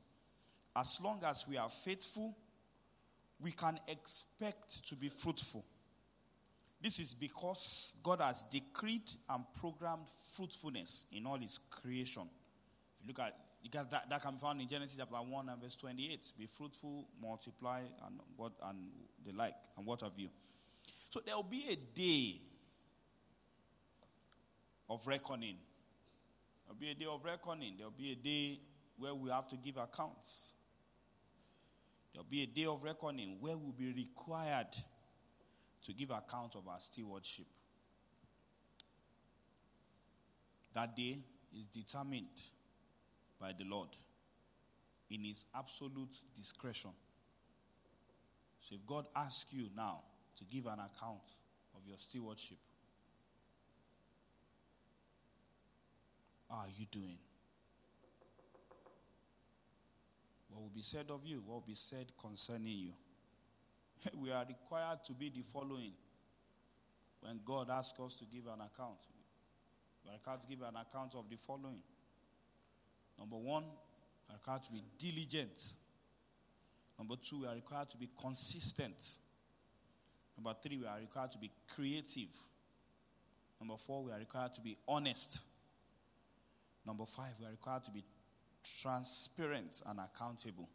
As 0.76 1.00
long 1.04 1.22
as 1.26 1.48
we 1.48 1.58
are 1.58 1.70
faithful, 1.70 2.38
we 3.40 3.52
can 3.52 3.80
expect 3.88 4.88
to 4.88 4.96
be 4.96 5.10
fruitful. 5.10 5.66
This 6.80 7.00
is 7.00 7.16
because 7.16 7.96
God 8.04 8.22
has 8.22 8.44
decreed 8.44 9.12
and 9.28 9.44
programmed 9.60 10.08
fruitfulness 10.36 11.08
in 11.12 11.26
all 11.26 11.38
his 11.38 11.60
creation. 11.72 12.30
If 13.02 13.08
you 13.08 13.08
look 13.08 13.20
at 13.20 13.36
you 13.64 13.72
got 13.72 13.90
that, 13.90 14.10
that 14.10 14.22
can 14.22 14.36
be 14.36 14.40
found 14.40 14.62
in 14.62 14.68
Genesis 14.68 14.98
chapter 15.00 15.16
1 15.16 15.50
and 15.50 15.62
verse 15.62 15.76
28. 15.76 16.34
Be 16.38 16.46
fruitful, 16.46 17.08
multiply, 17.20 17.80
and 18.06 18.20
what 18.38 18.54
and 18.64 18.78
the 19.26 19.34
like, 19.34 19.56
and 19.78 19.86
what 19.86 20.02
have 20.02 20.14
you. 20.16 20.30
So 21.10 21.22
there 21.26 21.36
will 21.36 21.44
be 21.44 21.66
a 21.70 21.76
day 21.76 22.42
of 24.90 25.06
reckoning. 25.08 25.58
There 26.66 26.74
will 26.74 26.80
be 26.80 26.92
a 26.92 26.96
day 26.96 27.06
of 27.12 27.24
reckoning. 27.26 27.76
There 27.78 27.88
will 27.88 27.98
be 27.98 28.12
a 28.12 28.16
day 28.16 28.60
where 28.98 29.16
we 29.16 29.30
have 29.30 29.48
to 29.50 29.58
give 29.58 29.78
accounts. 29.78 30.52
There 32.14 32.22
will 32.22 32.30
be 32.30 32.44
a 32.44 32.48
day 32.48 32.66
of 32.66 32.84
reckoning 32.84 33.38
where 33.40 33.58
we'll 33.58 33.72
be 33.72 33.92
required 33.94 34.76
to 35.86 35.94
give 35.94 36.12
account 36.12 36.56
of 36.56 36.68
our 36.68 36.80
stewardship. 36.80 37.46
That 40.76 40.96
day 40.96 41.20
is 41.58 41.68
determined 41.68 42.28
by 43.40 43.54
the 43.58 43.64
Lord 43.64 43.90
in 45.10 45.24
His 45.24 45.46
absolute 45.56 46.18
discretion. 46.36 46.92
So 48.62 48.76
if 48.76 48.86
God 48.86 49.08
asks 49.16 49.54
you 49.54 49.70
now 49.76 50.04
to 50.40 50.46
give 50.46 50.66
an 50.66 50.80
account 50.80 51.22
of 51.76 51.82
your 51.86 51.98
stewardship, 51.98 52.58
how 56.50 56.58
are 56.58 56.68
you 56.78 56.86
doing? 56.92 57.18
What 60.50 60.62
will 60.62 60.72
be 60.76 60.82
said 60.82 61.06
of 61.10 61.26
you? 61.26 61.42
What 61.46 61.56
will 61.56 61.66
be 61.68 61.76
said 61.76 62.08
concerning 62.20 62.78
you? 62.78 62.92
we 64.22 64.32
are 64.32 64.46
required 64.48 65.04
to 65.06 65.14
be 65.14 65.30
the 65.30 65.44
following 65.54 65.92
when 67.22 67.40
God 67.46 67.70
asks 67.70 68.00
us 68.00 68.16
to 68.16 68.26
give 68.26 68.46
an 68.48 68.62
account. 68.62 69.00
We 70.04 70.12
are 70.12 70.14
required 70.14 70.42
to 70.42 70.48
give 70.48 70.62
an 70.62 70.76
account 70.76 71.16
of 71.16 71.30
the 71.30 71.36
following. 71.36 71.82
Number 73.18 73.36
one, 73.36 73.64
we 73.64 74.34
are 74.34 74.38
required 74.38 74.64
to 74.64 74.72
be 74.72 74.84
diligent. 74.98 75.74
Number 76.98 77.16
two, 77.22 77.42
we 77.42 77.48
are 77.48 77.56
required 77.56 77.90
to 77.90 77.98
be 77.98 78.10
consistent. 78.20 78.96
Number 80.42 80.58
three, 80.64 80.78
we 80.78 80.86
are 80.86 80.98
required 80.98 81.34
to 81.34 81.38
be 81.38 81.52
creative. 81.76 82.30
Number 83.60 83.76
four, 83.76 84.04
we 84.04 84.12
are 84.14 84.20
required 84.20 84.54
to 84.54 84.62
be 84.62 84.78
honest. 84.88 85.38
Number 86.88 87.06
five, 87.06 87.34
we 87.42 87.46
are 87.46 87.52
required 87.52 87.84
to 87.84 87.92
be 87.92 88.06
transparent 88.64 89.82
and 89.86 90.00
accountable. 90.00 90.70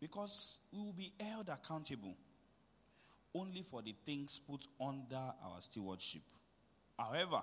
Because 0.00 0.58
we 0.72 0.80
will 0.80 0.92
be 0.92 1.12
held 1.20 1.48
accountable 1.48 2.16
only 3.32 3.62
for 3.62 3.80
the 3.80 3.94
things 4.04 4.40
put 4.50 4.66
under 4.80 5.14
our 5.14 5.60
stewardship. 5.60 6.22
However, 6.98 7.42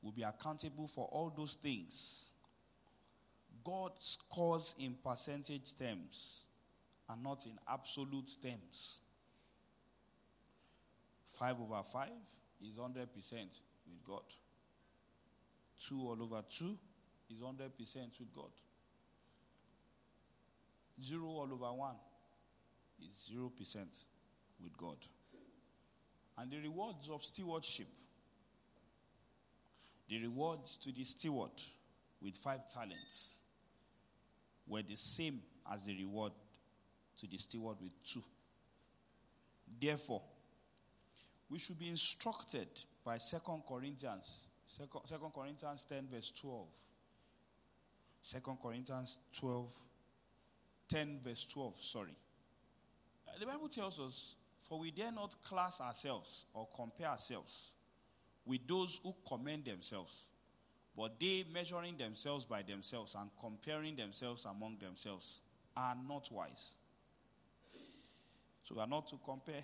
we'll 0.00 0.12
be 0.12 0.22
accountable 0.22 0.86
for 0.86 1.04
all 1.12 1.30
those 1.36 1.54
things 1.56 2.32
God 3.62 3.92
scores 3.98 4.74
in 4.78 4.94
percentage 5.04 5.76
terms 5.76 6.44
and 7.08 7.22
not 7.22 7.46
in 7.46 7.58
absolute 7.68 8.30
terms. 8.42 9.00
5 11.38 11.56
over 11.60 11.82
5 11.82 12.08
is 12.62 12.74
100% 12.76 13.06
with 13.86 14.04
God. 14.04 14.22
2 15.88 16.00
all 16.00 16.22
over 16.22 16.42
2 16.50 16.76
is 17.30 17.40
100% 17.40 18.18
with 18.18 18.32
God. 18.34 18.50
0 21.02 21.24
all 21.24 21.48
over 21.52 21.72
1 21.72 21.94
is 23.02 23.30
0% 23.32 23.76
with 24.62 24.76
God. 24.76 24.96
And 26.36 26.50
the 26.50 26.58
rewards 26.58 27.08
of 27.08 27.22
stewardship, 27.22 27.88
the 30.08 30.22
rewards 30.22 30.76
to 30.78 30.92
the 30.92 31.04
steward 31.04 31.52
with 32.22 32.36
five 32.36 32.60
talents 32.72 33.38
were 34.66 34.82
the 34.82 34.96
same 34.96 35.40
as 35.72 35.84
the 35.84 35.96
reward 35.96 36.32
to 37.18 37.26
the 37.26 37.36
steward 37.36 37.76
with 37.80 37.92
two. 38.04 38.22
Therefore, 39.80 40.22
we 41.50 41.58
should 41.58 41.78
be 41.78 41.88
instructed 41.88 42.68
by 43.04 43.18
2 43.18 43.36
Corinthians, 43.68 44.48
2 44.76 44.84
Corinthians 45.34 45.84
10, 45.84 46.08
verse 46.12 46.32
12. 46.32 46.66
2 48.30 48.38
Corinthians 48.62 49.18
12, 49.38 49.66
10, 50.90 51.20
verse 51.22 51.46
12, 51.46 51.80
sorry. 51.80 52.14
Uh, 53.26 53.38
the 53.38 53.46
Bible 53.46 53.68
tells 53.68 53.98
us, 54.00 54.36
For 54.68 54.78
we 54.78 54.90
dare 54.90 55.12
not 55.12 55.42
class 55.44 55.80
ourselves 55.80 56.46
or 56.52 56.68
compare 56.76 57.08
ourselves 57.08 57.72
with 58.44 58.66
those 58.66 59.00
who 59.02 59.14
commend 59.26 59.64
themselves, 59.64 60.26
but 60.96 61.18
they 61.20 61.44
measuring 61.52 61.96
themselves 61.96 62.44
by 62.44 62.62
themselves 62.62 63.14
and 63.18 63.30
comparing 63.40 63.96
themselves 63.96 64.44
among 64.44 64.78
themselves 64.78 65.40
are 65.76 65.96
not 66.08 66.30
wise. 66.32 66.74
So 68.68 68.74
we 68.74 68.82
are 68.82 68.86
not 68.86 69.08
to 69.08 69.16
compare 69.24 69.62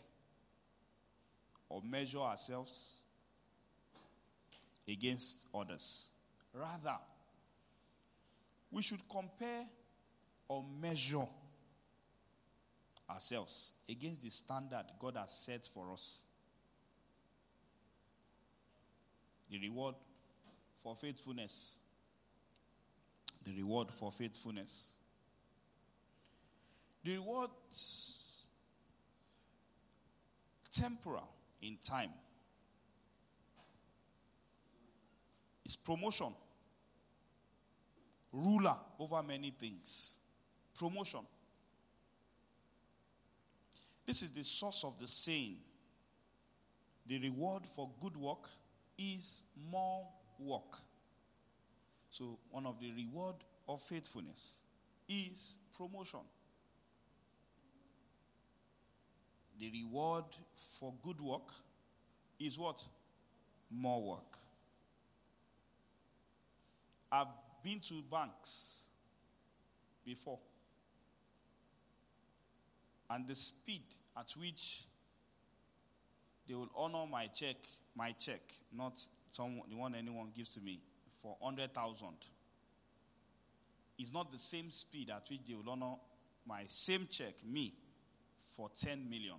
or 1.68 1.82
measure 1.82 2.20
ourselves 2.20 3.00
against 4.88 5.44
others. 5.54 6.08
Rather, 6.54 6.96
we 8.70 8.80
should 8.80 9.06
compare 9.10 9.66
or 10.48 10.64
measure 10.80 11.26
ourselves 13.10 13.74
against 13.90 14.22
the 14.22 14.30
standard 14.30 14.86
God 14.98 15.18
has 15.18 15.34
set 15.34 15.66
for 15.66 15.92
us. 15.92 16.22
The 19.50 19.58
reward 19.58 19.96
for 20.82 20.96
faithfulness. 20.96 21.76
The 23.44 23.52
reward 23.54 23.90
for 23.90 24.10
faithfulness. 24.10 24.92
The 27.04 27.16
rewards 27.16 28.23
temporal 30.74 31.28
in 31.62 31.78
time. 31.82 32.10
It's 35.64 35.76
promotion. 35.76 36.34
Ruler 38.32 38.76
over 38.98 39.22
many 39.22 39.50
things. 39.58 40.16
Promotion. 40.78 41.20
This 44.06 44.22
is 44.22 44.32
the 44.32 44.44
source 44.44 44.84
of 44.84 44.98
the 44.98 45.08
saying. 45.08 45.56
The 47.06 47.18
reward 47.20 47.66
for 47.66 47.90
good 48.00 48.16
work 48.16 48.48
is 48.98 49.42
more 49.70 50.06
work. 50.38 50.78
So, 52.10 52.38
one 52.50 52.66
of 52.66 52.80
the 52.80 52.92
reward 52.92 53.36
of 53.68 53.80
faithfulness 53.82 54.62
is 55.08 55.56
promotion. 55.76 56.20
The 59.58 59.70
reward 59.70 60.24
for 60.78 60.92
good 61.02 61.20
work 61.20 61.52
is 62.40 62.58
what? 62.58 62.82
More 63.70 64.02
work. 64.02 64.38
I've 67.10 67.28
been 67.62 67.80
to 67.80 68.02
banks 68.10 68.82
before. 70.04 70.40
And 73.08 73.28
the 73.28 73.34
speed 73.36 73.82
at 74.18 74.32
which 74.32 74.84
they 76.48 76.54
will 76.54 76.70
honor 76.76 77.06
my 77.10 77.26
check, 77.28 77.56
my 77.94 78.12
check, 78.12 78.40
not 78.72 79.00
the 79.36 79.76
one 79.76 79.94
anyone 79.94 80.30
gives 80.36 80.50
to 80.50 80.60
me, 80.60 80.80
for 81.22 81.36
100,000 81.40 82.08
is 83.98 84.12
not 84.12 84.30
the 84.32 84.38
same 84.38 84.70
speed 84.70 85.10
at 85.10 85.28
which 85.30 85.40
they 85.48 85.54
will 85.54 85.70
honor 85.70 85.94
my 86.46 86.64
same 86.66 87.06
check, 87.10 87.34
me, 87.46 87.74
for 88.56 88.70
10 88.76 89.08
million. 89.08 89.36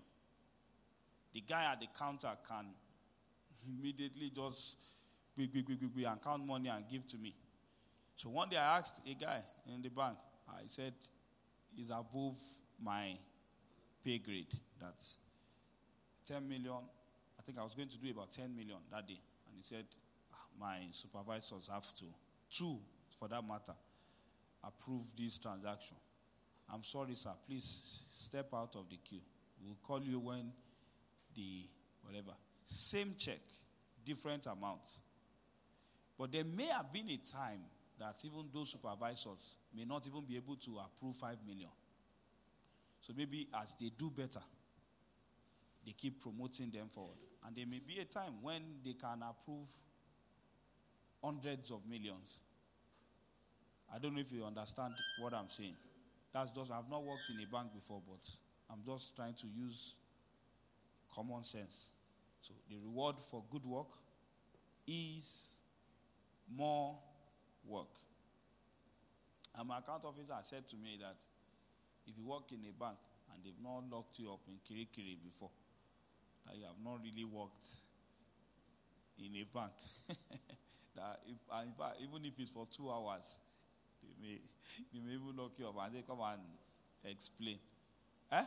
The 1.34 1.41
guy 1.41 1.71
at 1.71 1.80
the 1.80 1.88
counter 1.97 2.32
can 2.47 2.67
immediately 3.67 4.32
just 4.34 4.78
and 5.38 6.21
count 6.21 6.45
money 6.45 6.69
and 6.69 6.86
give 6.89 7.06
to 7.08 7.17
me. 7.17 7.36
So 8.15 8.30
one 8.30 8.49
day 8.49 8.58
I 8.58 8.78
asked 8.78 9.01
a 9.06 9.13
guy 9.13 9.41
in 9.73 9.82
the 9.82 9.89
bank, 9.89 10.17
I 10.47 10.62
said, 10.67 10.93
is 11.78 11.89
above 11.89 12.39
my 12.82 13.17
pay 14.04 14.19
grade. 14.19 14.54
That's 14.80 15.17
10 16.28 16.47
million. 16.47 16.78
I 17.38 17.41
think 17.41 17.58
I 17.58 17.63
was 17.63 17.75
going 17.75 17.89
to 17.89 17.97
do 17.97 18.10
about 18.12 18.32
10 18.32 18.56
million 18.56 18.78
that 18.91 19.08
day. 19.08 19.19
And 19.47 19.58
he 19.58 19.62
said, 19.62 19.86
ah, 20.34 20.47
my 20.60 20.78
supervisors 20.91 21.69
have 21.71 21.86
to, 21.95 22.06
two 22.49 22.78
for 23.19 23.28
that 23.28 23.45
matter, 23.45 23.75
approve 24.63 25.04
this 25.17 25.38
transaction. 25.38 25.97
I'm 26.71 26.84
sorry, 26.84 27.15
sir. 27.15 27.32
Please 27.47 28.04
step 28.10 28.47
out 28.54 28.75
of 28.75 28.89
the 28.89 28.97
queue. 28.97 29.21
We'll 29.63 29.78
call 29.84 30.01
you 30.01 30.19
when 30.19 30.51
the 31.36 31.67
whatever. 32.01 32.34
Same 32.65 33.15
check, 33.17 33.39
different 34.04 34.45
amount. 34.45 34.82
But 36.17 36.32
there 36.32 36.43
may 36.43 36.67
have 36.67 36.91
been 36.91 37.10
a 37.10 37.17
time 37.17 37.62
that 37.99 38.15
even 38.23 38.45
those 38.54 38.71
supervisors 38.71 39.58
may 39.75 39.86
not 39.86 40.08
even 40.08 40.23
be 40.25 40.38
able 40.38 40.56
to 40.58 40.80
approve 40.80 41.15
5 41.15 41.38
million. 41.45 41.69
So 43.01 43.13
maybe 43.15 43.47
as 43.62 43.75
they 43.80 43.91
do 43.97 44.10
better, 44.10 44.41
they 45.86 45.91
keep 45.91 46.21
promoting 46.21 46.71
them 46.71 46.88
forward. 46.89 47.17
And 47.45 47.56
there 47.56 47.67
may 47.67 47.80
be 47.86 47.99
a 47.99 48.06
time 48.06 48.34
when 48.41 48.62
they 48.84 48.93
can 48.93 49.21
approve 49.21 49.67
hundreds 51.23 51.71
of 51.71 51.82
millions. 51.88 52.39
I 53.93 53.99
don't 53.99 54.15
know 54.15 54.21
if 54.21 54.32
you 54.32 54.43
understand 54.43 54.93
what 55.21 55.34
I'm 55.34 55.49
saying. 55.49 55.75
That's 56.35 56.51
just, 56.51 56.69
I've 56.69 56.89
not 56.89 57.01
worked 57.05 57.29
in 57.29 57.41
a 57.41 57.47
bank 57.49 57.69
before, 57.73 58.01
but 58.05 58.19
I'm 58.69 58.83
just 58.85 59.15
trying 59.15 59.35
to 59.35 59.47
use 59.47 59.95
common 61.15 61.43
sense. 61.43 61.91
So 62.41 62.53
the 62.69 62.75
reward 62.75 63.15
for 63.31 63.41
good 63.49 63.65
work 63.65 63.87
is 64.85 65.53
more 66.53 66.97
work. 67.65 67.87
And 69.57 69.69
my 69.69 69.77
account 69.77 70.03
officer 70.03 70.35
said 70.43 70.67
to 70.67 70.75
me 70.75 70.99
that 70.99 71.15
if 72.05 72.17
you 72.17 72.25
work 72.25 72.51
in 72.51 72.59
a 72.67 72.73
bank 72.77 72.97
and 73.33 73.41
they've 73.41 73.63
not 73.63 73.83
locked 73.89 74.19
you 74.19 74.29
up 74.33 74.41
in 74.49 74.55
Kirikiri 74.55 75.15
before, 75.23 75.51
that 76.45 76.57
you 76.57 76.65
have 76.65 76.83
not 76.83 76.99
really 77.01 77.23
worked 77.23 77.69
in 79.17 79.31
a 79.37 79.45
bank. 79.55 79.71
that 80.97 81.21
if, 81.27 81.37
in 81.63 81.71
fact, 81.79 81.95
even 82.03 82.25
if 82.25 82.33
it's 82.37 82.51
for 82.51 82.67
two 82.75 82.91
hours, 82.91 83.39
they 84.03 84.09
may, 84.21 84.41
they 84.93 84.99
may 84.99 85.13
even 85.13 85.36
lock 85.36 85.51
you 85.58 85.67
up 85.67 85.75
and 85.86 86.08
come 86.08 86.19
and 86.21 86.41
explain. 87.04 87.60
Eh? 88.32 88.43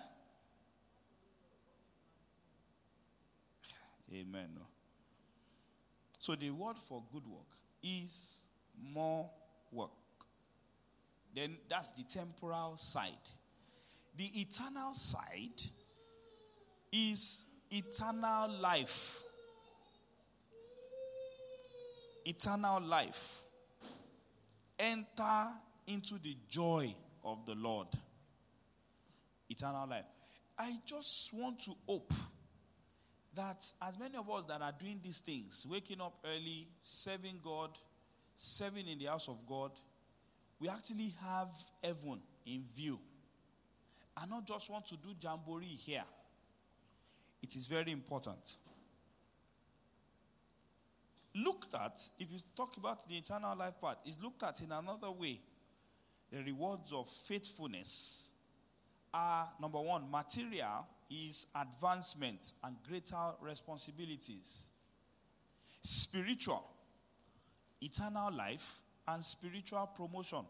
Amen. 4.14 4.48
So 6.18 6.34
the 6.34 6.50
word 6.50 6.76
for 6.88 7.02
good 7.12 7.26
work 7.26 7.56
is 7.82 8.46
more 8.92 9.30
work. 9.72 9.90
Then 11.34 11.56
that's 11.68 11.90
the 11.90 12.02
temporal 12.02 12.76
side. 12.76 13.12
The 14.16 14.40
eternal 14.40 14.94
side 14.94 15.62
is 16.92 17.44
eternal 17.70 18.50
life. 18.60 19.22
Eternal 22.24 22.80
life. 22.82 23.42
Enter 24.78 25.52
into 25.88 26.18
the 26.22 26.36
joy 26.48 26.94
of 27.24 27.44
the 27.46 27.54
Lord. 27.54 27.88
Eternal 29.48 29.88
life. 29.88 30.04
I 30.58 30.76
just 30.86 31.32
want 31.32 31.60
to 31.60 31.72
hope 31.86 32.12
that 33.34 33.64
as 33.82 33.98
many 33.98 34.16
of 34.16 34.28
us 34.30 34.44
that 34.48 34.60
are 34.60 34.74
doing 34.78 35.00
these 35.02 35.20
things, 35.20 35.66
waking 35.68 36.00
up 36.00 36.14
early, 36.24 36.68
serving 36.82 37.40
God, 37.42 37.70
serving 38.36 38.86
in 38.86 38.98
the 38.98 39.06
house 39.06 39.28
of 39.28 39.38
God, 39.46 39.70
we 40.60 40.68
actually 40.68 41.14
have 41.24 41.50
heaven 41.82 42.20
in 42.46 42.64
view. 42.74 42.98
And 44.20 44.30
not 44.30 44.46
just 44.46 44.68
want 44.70 44.86
to 44.86 44.96
do 44.96 45.10
jamboree 45.20 45.66
here. 45.66 46.04
It 47.42 47.54
is 47.54 47.66
very 47.68 47.92
important. 47.92 48.56
Looked 51.34 51.74
at, 51.74 52.00
if 52.18 52.32
you 52.32 52.38
talk 52.56 52.76
about 52.76 53.08
the 53.08 53.16
eternal 53.16 53.56
life 53.56 53.80
part, 53.80 53.98
is 54.04 54.18
looked 54.20 54.42
at 54.42 54.60
in 54.60 54.72
another 54.72 55.10
way. 55.12 55.40
The 56.30 56.42
rewards 56.42 56.92
of 56.92 57.08
faithfulness 57.08 58.30
are 59.14 59.48
number 59.60 59.80
one, 59.80 60.10
material 60.10 60.86
is 61.10 61.46
advancement 61.54 62.52
and 62.62 62.76
greater 62.86 63.32
responsibilities. 63.40 64.70
Spiritual, 65.82 66.64
eternal 67.80 68.30
life 68.32 68.82
and 69.06 69.24
spiritual 69.24 69.86
promotion. 69.96 70.44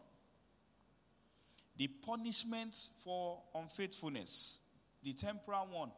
The 1.77 1.87
punishment 1.87 2.75
for 2.97 3.41
unfaithfulness, 3.55 4.59
the 5.01 5.13
temporal 5.13 5.67
one, 5.71 5.91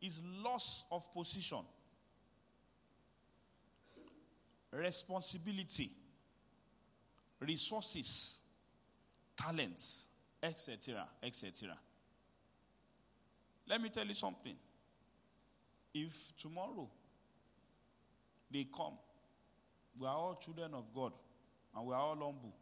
is 0.00 0.20
loss 0.22 0.84
of 0.92 1.12
position, 1.12 1.64
responsibility, 4.70 5.90
resources, 7.40 8.40
talents, 9.36 10.08
etc., 10.42 11.06
etc. 11.22 11.76
Let 13.68 13.80
me 13.80 13.88
tell 13.88 14.06
you 14.06 14.14
something. 14.14 14.56
If 15.94 16.36
tomorrow 16.36 16.88
they 18.50 18.66
come, 18.76 18.94
we 19.98 20.06
are 20.06 20.14
all 20.16 20.34
children 20.34 20.74
of 20.74 20.84
God 20.94 21.12
and 21.74 21.86
we 21.86 21.94
are 21.94 22.00
all 22.00 22.14
humble. 22.14 22.54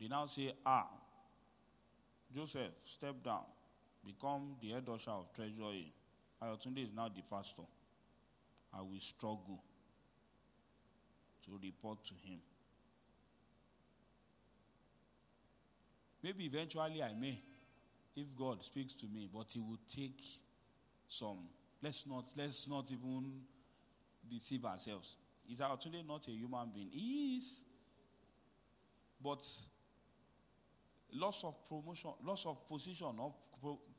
They 0.00 0.08
now 0.08 0.26
say, 0.26 0.52
Ah, 0.64 0.88
Joseph, 2.34 2.72
step 2.82 3.22
down, 3.24 3.44
become 4.04 4.56
the 4.60 4.70
head 4.70 4.88
usher 4.92 5.10
of 5.10 5.32
treasury. 5.32 5.92
Ayotunde 6.42 6.84
is 6.84 6.90
now 6.94 7.08
the 7.08 7.22
pastor. 7.30 7.62
I 8.74 8.82
will 8.82 9.00
struggle 9.00 9.62
to 11.44 11.58
report 11.62 12.04
to 12.04 12.14
him. 12.28 12.40
Maybe 16.22 16.46
eventually 16.46 17.02
I 17.02 17.14
may, 17.14 17.40
if 18.16 18.26
God 18.36 18.62
speaks 18.62 18.94
to 18.94 19.06
me, 19.06 19.28
but 19.32 19.46
he 19.52 19.60
will 19.60 19.78
take 19.88 20.22
some. 21.08 21.38
Let's 21.82 22.06
not 22.06 22.24
let's 22.36 22.66
not 22.68 22.90
even 22.90 23.40
deceive 24.28 24.64
ourselves. 24.64 25.16
He's 25.46 25.60
actually 25.60 26.02
not 26.06 26.26
a 26.28 26.32
human 26.32 26.70
being. 26.74 26.88
He 26.90 27.36
is. 27.36 27.64
But 29.22 29.44
loss 31.12 31.44
of 31.44 31.54
promotion, 31.68 32.10
loss 32.24 32.46
of 32.46 32.66
position, 32.68 33.18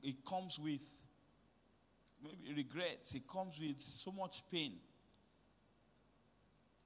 it 0.04 0.26
comes 0.26 0.60
with 0.60 0.84
maybe 2.24 2.54
regrets. 2.56 3.16
It 3.16 3.28
comes 3.28 3.60
with 3.60 3.82
so 3.82 4.12
much 4.12 4.44
pain. 4.52 4.74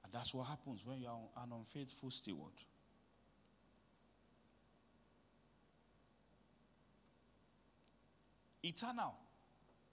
And 0.04 0.12
that's 0.12 0.32
what 0.34 0.46
happens 0.46 0.82
when 0.84 1.00
you 1.00 1.08
are 1.08 1.42
an 1.42 1.52
unfaithful 1.52 2.10
steward. 2.10 2.54
Eternal 8.62 9.14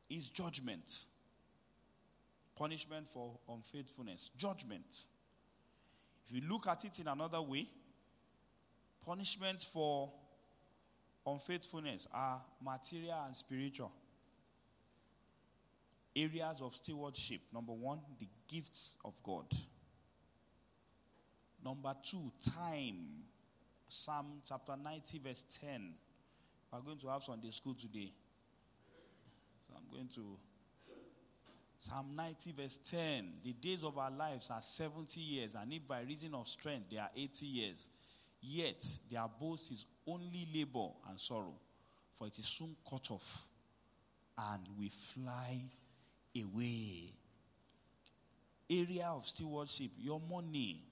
is 0.09 0.29
judgment. 0.29 1.05
Punishment 2.55 3.07
for 3.07 3.37
unfaithfulness. 3.49 4.31
Judgment. 4.37 5.05
If 6.27 6.35
you 6.35 6.47
look 6.47 6.67
at 6.67 6.85
it 6.85 6.99
in 6.99 7.07
another 7.07 7.41
way, 7.41 7.67
punishment 9.05 9.61
for 9.61 10.11
unfaithfulness 11.25 12.07
are 12.13 12.41
material 12.63 13.23
and 13.25 13.35
spiritual. 13.35 13.91
Areas 16.15 16.61
of 16.61 16.75
stewardship. 16.75 17.41
Number 17.53 17.71
one, 17.73 17.99
the 18.19 18.27
gifts 18.47 18.97
of 19.05 19.13
God. 19.23 19.45
Number 21.63 21.93
two, 22.03 22.31
time. 22.55 23.23
Psalm 23.87 24.41
chapter 24.47 24.75
90, 24.81 25.19
verse 25.19 25.45
10. 25.61 25.93
We're 26.71 26.79
going 26.81 26.97
to 26.99 27.07
have 27.07 27.23
Sunday 27.23 27.51
school 27.51 27.73
today. 27.73 28.11
I'm 29.79 29.95
going 29.95 30.09
to 30.15 30.37
Psalm 31.79 32.07
90, 32.13 32.51
verse 32.51 32.79
10. 32.89 33.31
The 33.43 33.53
days 33.53 33.83
of 33.85 33.97
our 33.97 34.11
lives 34.11 34.51
are 34.51 34.61
70 34.61 35.19
years, 35.21 35.55
and 35.55 35.71
if 35.71 35.87
by 35.87 36.01
reason 36.01 36.35
of 36.35 36.47
strength 36.47 36.89
they 36.91 36.97
are 36.97 37.09
80 37.15 37.45
years, 37.45 37.87
yet 38.41 38.85
their 39.09 39.25
boast 39.39 39.71
is 39.71 39.85
only 40.05 40.47
labor 40.53 40.89
and 41.09 41.17
sorrow, 41.17 41.55
for 42.11 42.27
it 42.27 42.37
is 42.37 42.45
soon 42.45 42.75
cut 42.89 43.09
off, 43.11 43.47
and 44.37 44.61
we 44.77 44.89
fly 44.89 45.61
away. 46.35 47.13
Area 48.69 49.07
of 49.07 49.25
stewardship, 49.25 49.91
your 49.97 50.19
money, 50.19 50.83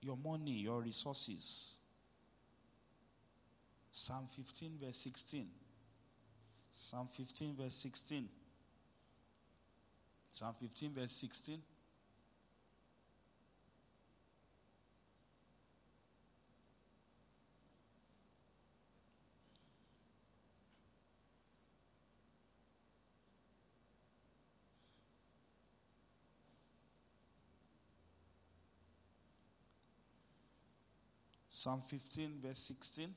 your 0.00 0.16
money, 0.16 0.52
your 0.52 0.80
resources. 0.80 1.76
Psalm 3.90 4.26
15, 4.36 4.78
verse 4.80 4.96
16. 4.98 5.46
Psalm 6.72 7.08
15, 7.08 7.56
verse 7.56 7.74
16. 7.74 8.28
Psalm 10.32 10.54
15, 10.54 10.94
verse 10.94 11.12
16. 11.12 11.62
Psalm 31.60 31.82
15, 31.82 32.40
verse 32.40 32.58
16. 32.58 33.14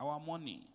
Our 0.00 0.18
money. 0.18 0.66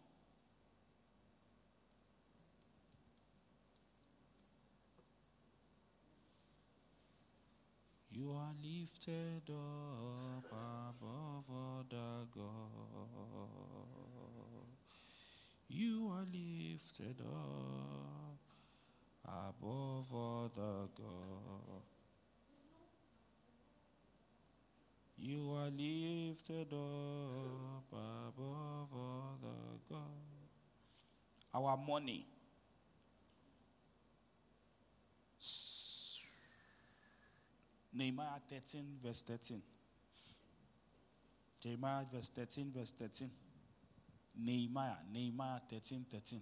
You 8.12 8.32
are 8.32 8.54
lifted 8.64 9.50
up 9.50 10.46
above 10.52 11.44
other 11.50 12.28
God. 12.34 12.46
You 15.68 16.08
are 16.12 16.26
lifted 16.32 17.20
up 17.20 18.40
above 19.26 20.14
other 20.14 20.88
God. 20.96 21.95
You 25.18 25.54
are 25.54 25.70
lifted 25.70 26.74
up 26.74 27.92
above 27.92 28.90
other 28.94 29.80
God. 29.90 30.00
Our 31.54 31.78
money. 31.78 32.26
Nehemiah 37.94 38.42
13, 38.50 38.98
verse 39.02 39.22
13. 39.22 39.62
Jeremiah 41.62 42.04
verse 42.14 42.30
13, 42.36 42.72
verse 42.76 42.92
13. 42.92 43.32
Nehemiah, 44.38 44.98
Nehemiah 45.12 45.62
13, 45.70 46.06
13. 46.12 46.42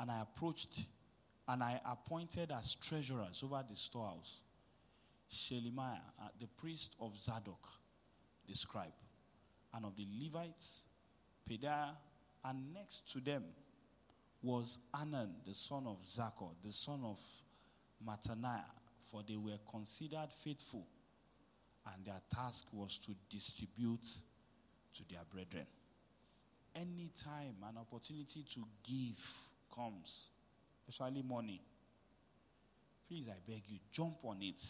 And 0.00 0.10
I 0.10 0.22
approached 0.22 0.86
and 1.46 1.62
I 1.62 1.80
appointed 1.84 2.52
as 2.52 2.74
treasurers 2.76 3.42
over 3.44 3.62
the 3.68 3.76
storehouse 3.76 4.40
Shelemiah, 5.30 6.00
uh, 6.20 6.28
the 6.40 6.48
priest 6.58 6.96
of 7.00 7.16
Zadok, 7.16 7.66
the 8.48 8.54
scribe, 8.54 8.92
and 9.74 9.84
of 9.84 9.96
the 9.96 10.06
Levites, 10.22 10.84
Pedaiah, 11.48 11.94
and 12.44 12.74
next 12.74 13.12
to 13.12 13.20
them 13.20 13.44
was 14.42 14.80
Anan, 14.94 15.34
the 15.46 15.54
son 15.54 15.86
of 15.86 15.98
Zaccur, 16.02 16.50
the 16.64 16.72
son 16.72 17.00
of 17.04 17.20
Mattaniah, 18.06 18.64
for 19.10 19.22
they 19.26 19.36
were 19.36 19.58
considered 19.70 20.32
faithful, 20.32 20.86
and 21.92 22.04
their 22.04 22.20
task 22.34 22.66
was 22.72 22.98
to 22.98 23.14
distribute 23.28 24.06
to 24.94 25.02
their 25.08 25.22
brethren. 25.32 25.66
Anytime 26.74 27.56
an 27.68 27.76
opportunity 27.78 28.44
to 28.54 28.60
give 28.82 29.48
comes, 29.74 30.26
especially 30.88 31.22
money, 31.22 31.60
please, 33.08 33.28
I 33.28 33.38
beg 33.46 33.62
you, 33.68 33.78
jump 33.92 34.16
on 34.24 34.38
it. 34.40 34.62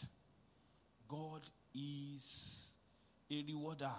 God 1.11 1.41
is 1.75 2.73
a 3.29 3.43
rewarder. 3.45 3.91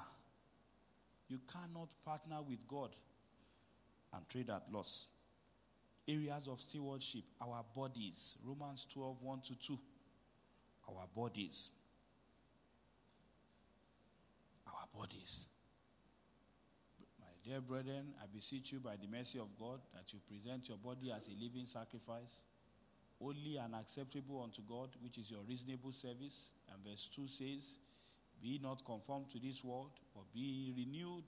You 1.28 1.40
cannot 1.52 1.90
partner 2.06 2.38
with 2.48 2.66
God 2.66 2.90
and 4.14 4.26
trade 4.30 4.48
at 4.48 4.62
loss. 4.72 5.10
Areas 6.08 6.48
of 6.48 6.60
stewardship, 6.60 7.24
our 7.40 7.64
bodies. 7.76 8.38
Romans 8.44 8.86
12, 8.92 9.16
1 9.20 9.40
to 9.42 9.54
2. 9.54 9.78
Our 10.88 11.06
bodies. 11.14 11.70
Our 14.66 14.88
bodies. 14.98 15.46
My 17.20 17.26
dear 17.44 17.60
brethren, 17.60 18.14
I 18.22 18.24
beseech 18.34 18.72
you 18.72 18.80
by 18.80 18.96
the 18.96 19.06
mercy 19.06 19.38
of 19.38 19.48
God 19.58 19.80
that 19.94 20.12
you 20.12 20.18
present 20.28 20.68
your 20.68 20.78
body 20.78 21.12
as 21.12 21.28
a 21.28 21.42
living 21.42 21.66
sacrifice, 21.66 22.42
holy 23.22 23.56
and 23.56 23.74
acceptable 23.74 24.42
unto 24.42 24.62
God, 24.62 24.88
which 25.02 25.18
is 25.18 25.30
your 25.30 25.40
reasonable 25.48 25.92
service. 25.92 26.52
And 26.72 26.84
verse 26.84 27.08
2 27.14 27.28
says, 27.28 27.78
Be 28.42 28.58
not 28.62 28.84
conformed 28.84 29.30
to 29.30 29.38
this 29.38 29.62
world, 29.62 29.92
but 30.14 30.24
be 30.34 30.72
renewed, 30.76 31.24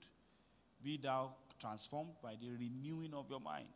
be 0.83 0.97
thou 0.97 1.31
transformed 1.59 2.13
by 2.21 2.35
the 2.41 2.51
renewing 2.51 3.13
of 3.13 3.29
your 3.29 3.39
mind. 3.39 3.67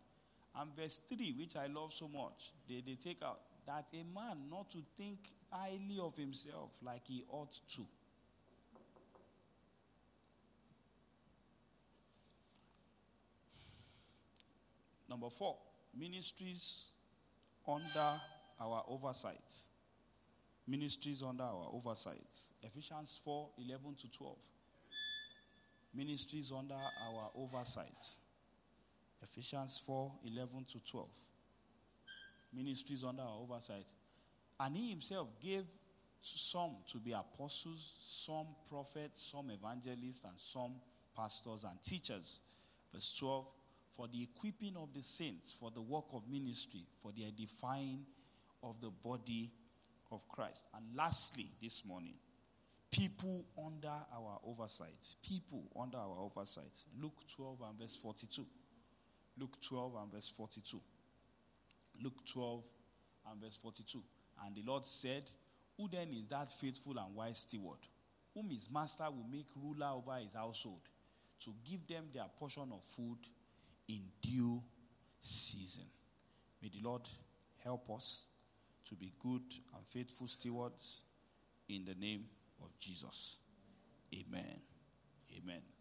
And 0.60 0.75
verse 0.75 0.99
3, 1.15 1.36
which 1.38 1.55
I 1.55 1.67
love 1.67 1.93
so 1.93 2.08
much, 2.08 2.53
they, 2.67 2.84
they 2.86 2.95
take 2.95 3.23
out 3.23 3.39
that 3.65 3.86
a 3.93 4.03
man 4.13 4.49
not 4.49 4.69
to 4.71 4.79
think 4.97 5.19
highly 5.51 5.99
of 6.01 6.15
himself 6.15 6.71
like 6.84 7.08
he 7.08 7.23
ought 7.29 7.60
to. 7.75 7.86
Number 15.10 15.29
four, 15.29 15.58
ministries 15.97 16.89
under 17.69 18.19
our 18.60 18.84
oversight. 18.88 19.53
Ministries 20.67 21.23
under 21.23 21.43
our 21.43 21.69
oversight. 21.73 22.38
Ephesians 22.62 23.19
4 23.23 23.49
11 23.65 23.95
to 23.95 24.12
12. 24.12 24.36
Ministries 25.95 26.51
under 26.51 26.75
our 26.75 27.32
oversight. 27.36 28.05
Ephesians 29.23 29.82
4 29.86 30.12
11 30.25 30.65
to 30.71 30.84
12. 30.84 31.08
Ministries 32.53 33.03
under 33.03 33.23
our 33.23 33.39
oversight. 33.41 33.86
And 34.60 34.75
he 34.75 34.89
himself 34.89 35.27
gave 35.41 35.63
some 36.21 36.71
to 36.88 36.97
be 36.97 37.13
apostles, 37.13 37.93
some 37.99 38.47
prophets, 38.69 39.32
some 39.32 39.49
evangelists, 39.49 40.25
and 40.25 40.34
some 40.38 40.73
pastors 41.15 41.63
and 41.63 41.82
teachers. 41.82 42.41
Verse 42.93 43.13
12 43.17 43.45
for 43.95 44.08
the 44.08 44.23
equipping 44.23 44.75
of 44.78 44.93
the 44.93 45.02
saints, 45.02 45.56
for 45.60 45.71
the 45.71 45.82
work 45.82 46.06
of 46.13 46.23
ministry, 46.30 46.86
for 47.02 47.12
the 47.12 47.25
edifying 47.25 48.06
of 48.63 48.80
the 48.82 48.89
body 49.04 49.52
of 50.12 50.28
Christ. 50.28 50.65
And 50.75 50.86
lastly, 50.95 51.52
this 51.62 51.84
morning, 51.86 52.15
people 52.91 53.45
under 53.63 53.88
our 53.88 54.39
oversight. 54.45 55.15
People 55.28 55.63
under 55.80 55.97
our 55.97 56.19
oversight. 56.19 56.84
Luke 57.02 57.23
12 57.36 57.58
and 57.69 57.80
verse 57.80 57.95
42. 57.95 58.45
Luke 59.38 59.58
12 59.62 59.93
and 60.02 60.12
verse 60.12 60.34
42. 60.36 60.80
Luke 62.02 62.25
12 62.25 62.63
and 63.32 63.41
verse 63.41 63.58
42. 63.62 64.02
And 64.45 64.56
the 64.56 64.63
Lord 64.63 64.86
said, 64.86 65.30
Who 65.78 65.88
then 65.89 66.10
is 66.13 66.28
that 66.30 66.52
faithful 66.52 66.97
and 66.97 67.15
wise 67.15 67.39
steward, 67.39 67.80
whom 68.34 68.49
his 68.49 68.69
master 68.71 69.06
will 69.06 69.25
make 69.32 69.47
ruler 69.56 69.91
over 69.93 70.17
his 70.17 70.34
household, 70.34 70.82
to 71.41 71.54
give 71.69 71.88
them 71.88 72.06
their 72.13 72.25
portion 72.38 72.69
of 72.73 72.84
food 72.84 73.17
in 73.89 74.02
due 74.21 74.63
season? 75.19 75.84
May 76.62 76.69
the 76.69 76.88
Lord 76.88 77.10
help 77.63 77.89
us 77.89 78.28
to 78.86 78.95
be 78.95 79.12
good 79.19 79.41
and 79.75 79.86
faithful 79.88 80.28
stewards 80.28 81.02
in 81.67 81.84
the 81.84 81.95
name 81.95 82.25
of 82.63 82.69
Jesus. 82.80 83.38
Amen. 84.13 84.62
Amen. 85.38 85.62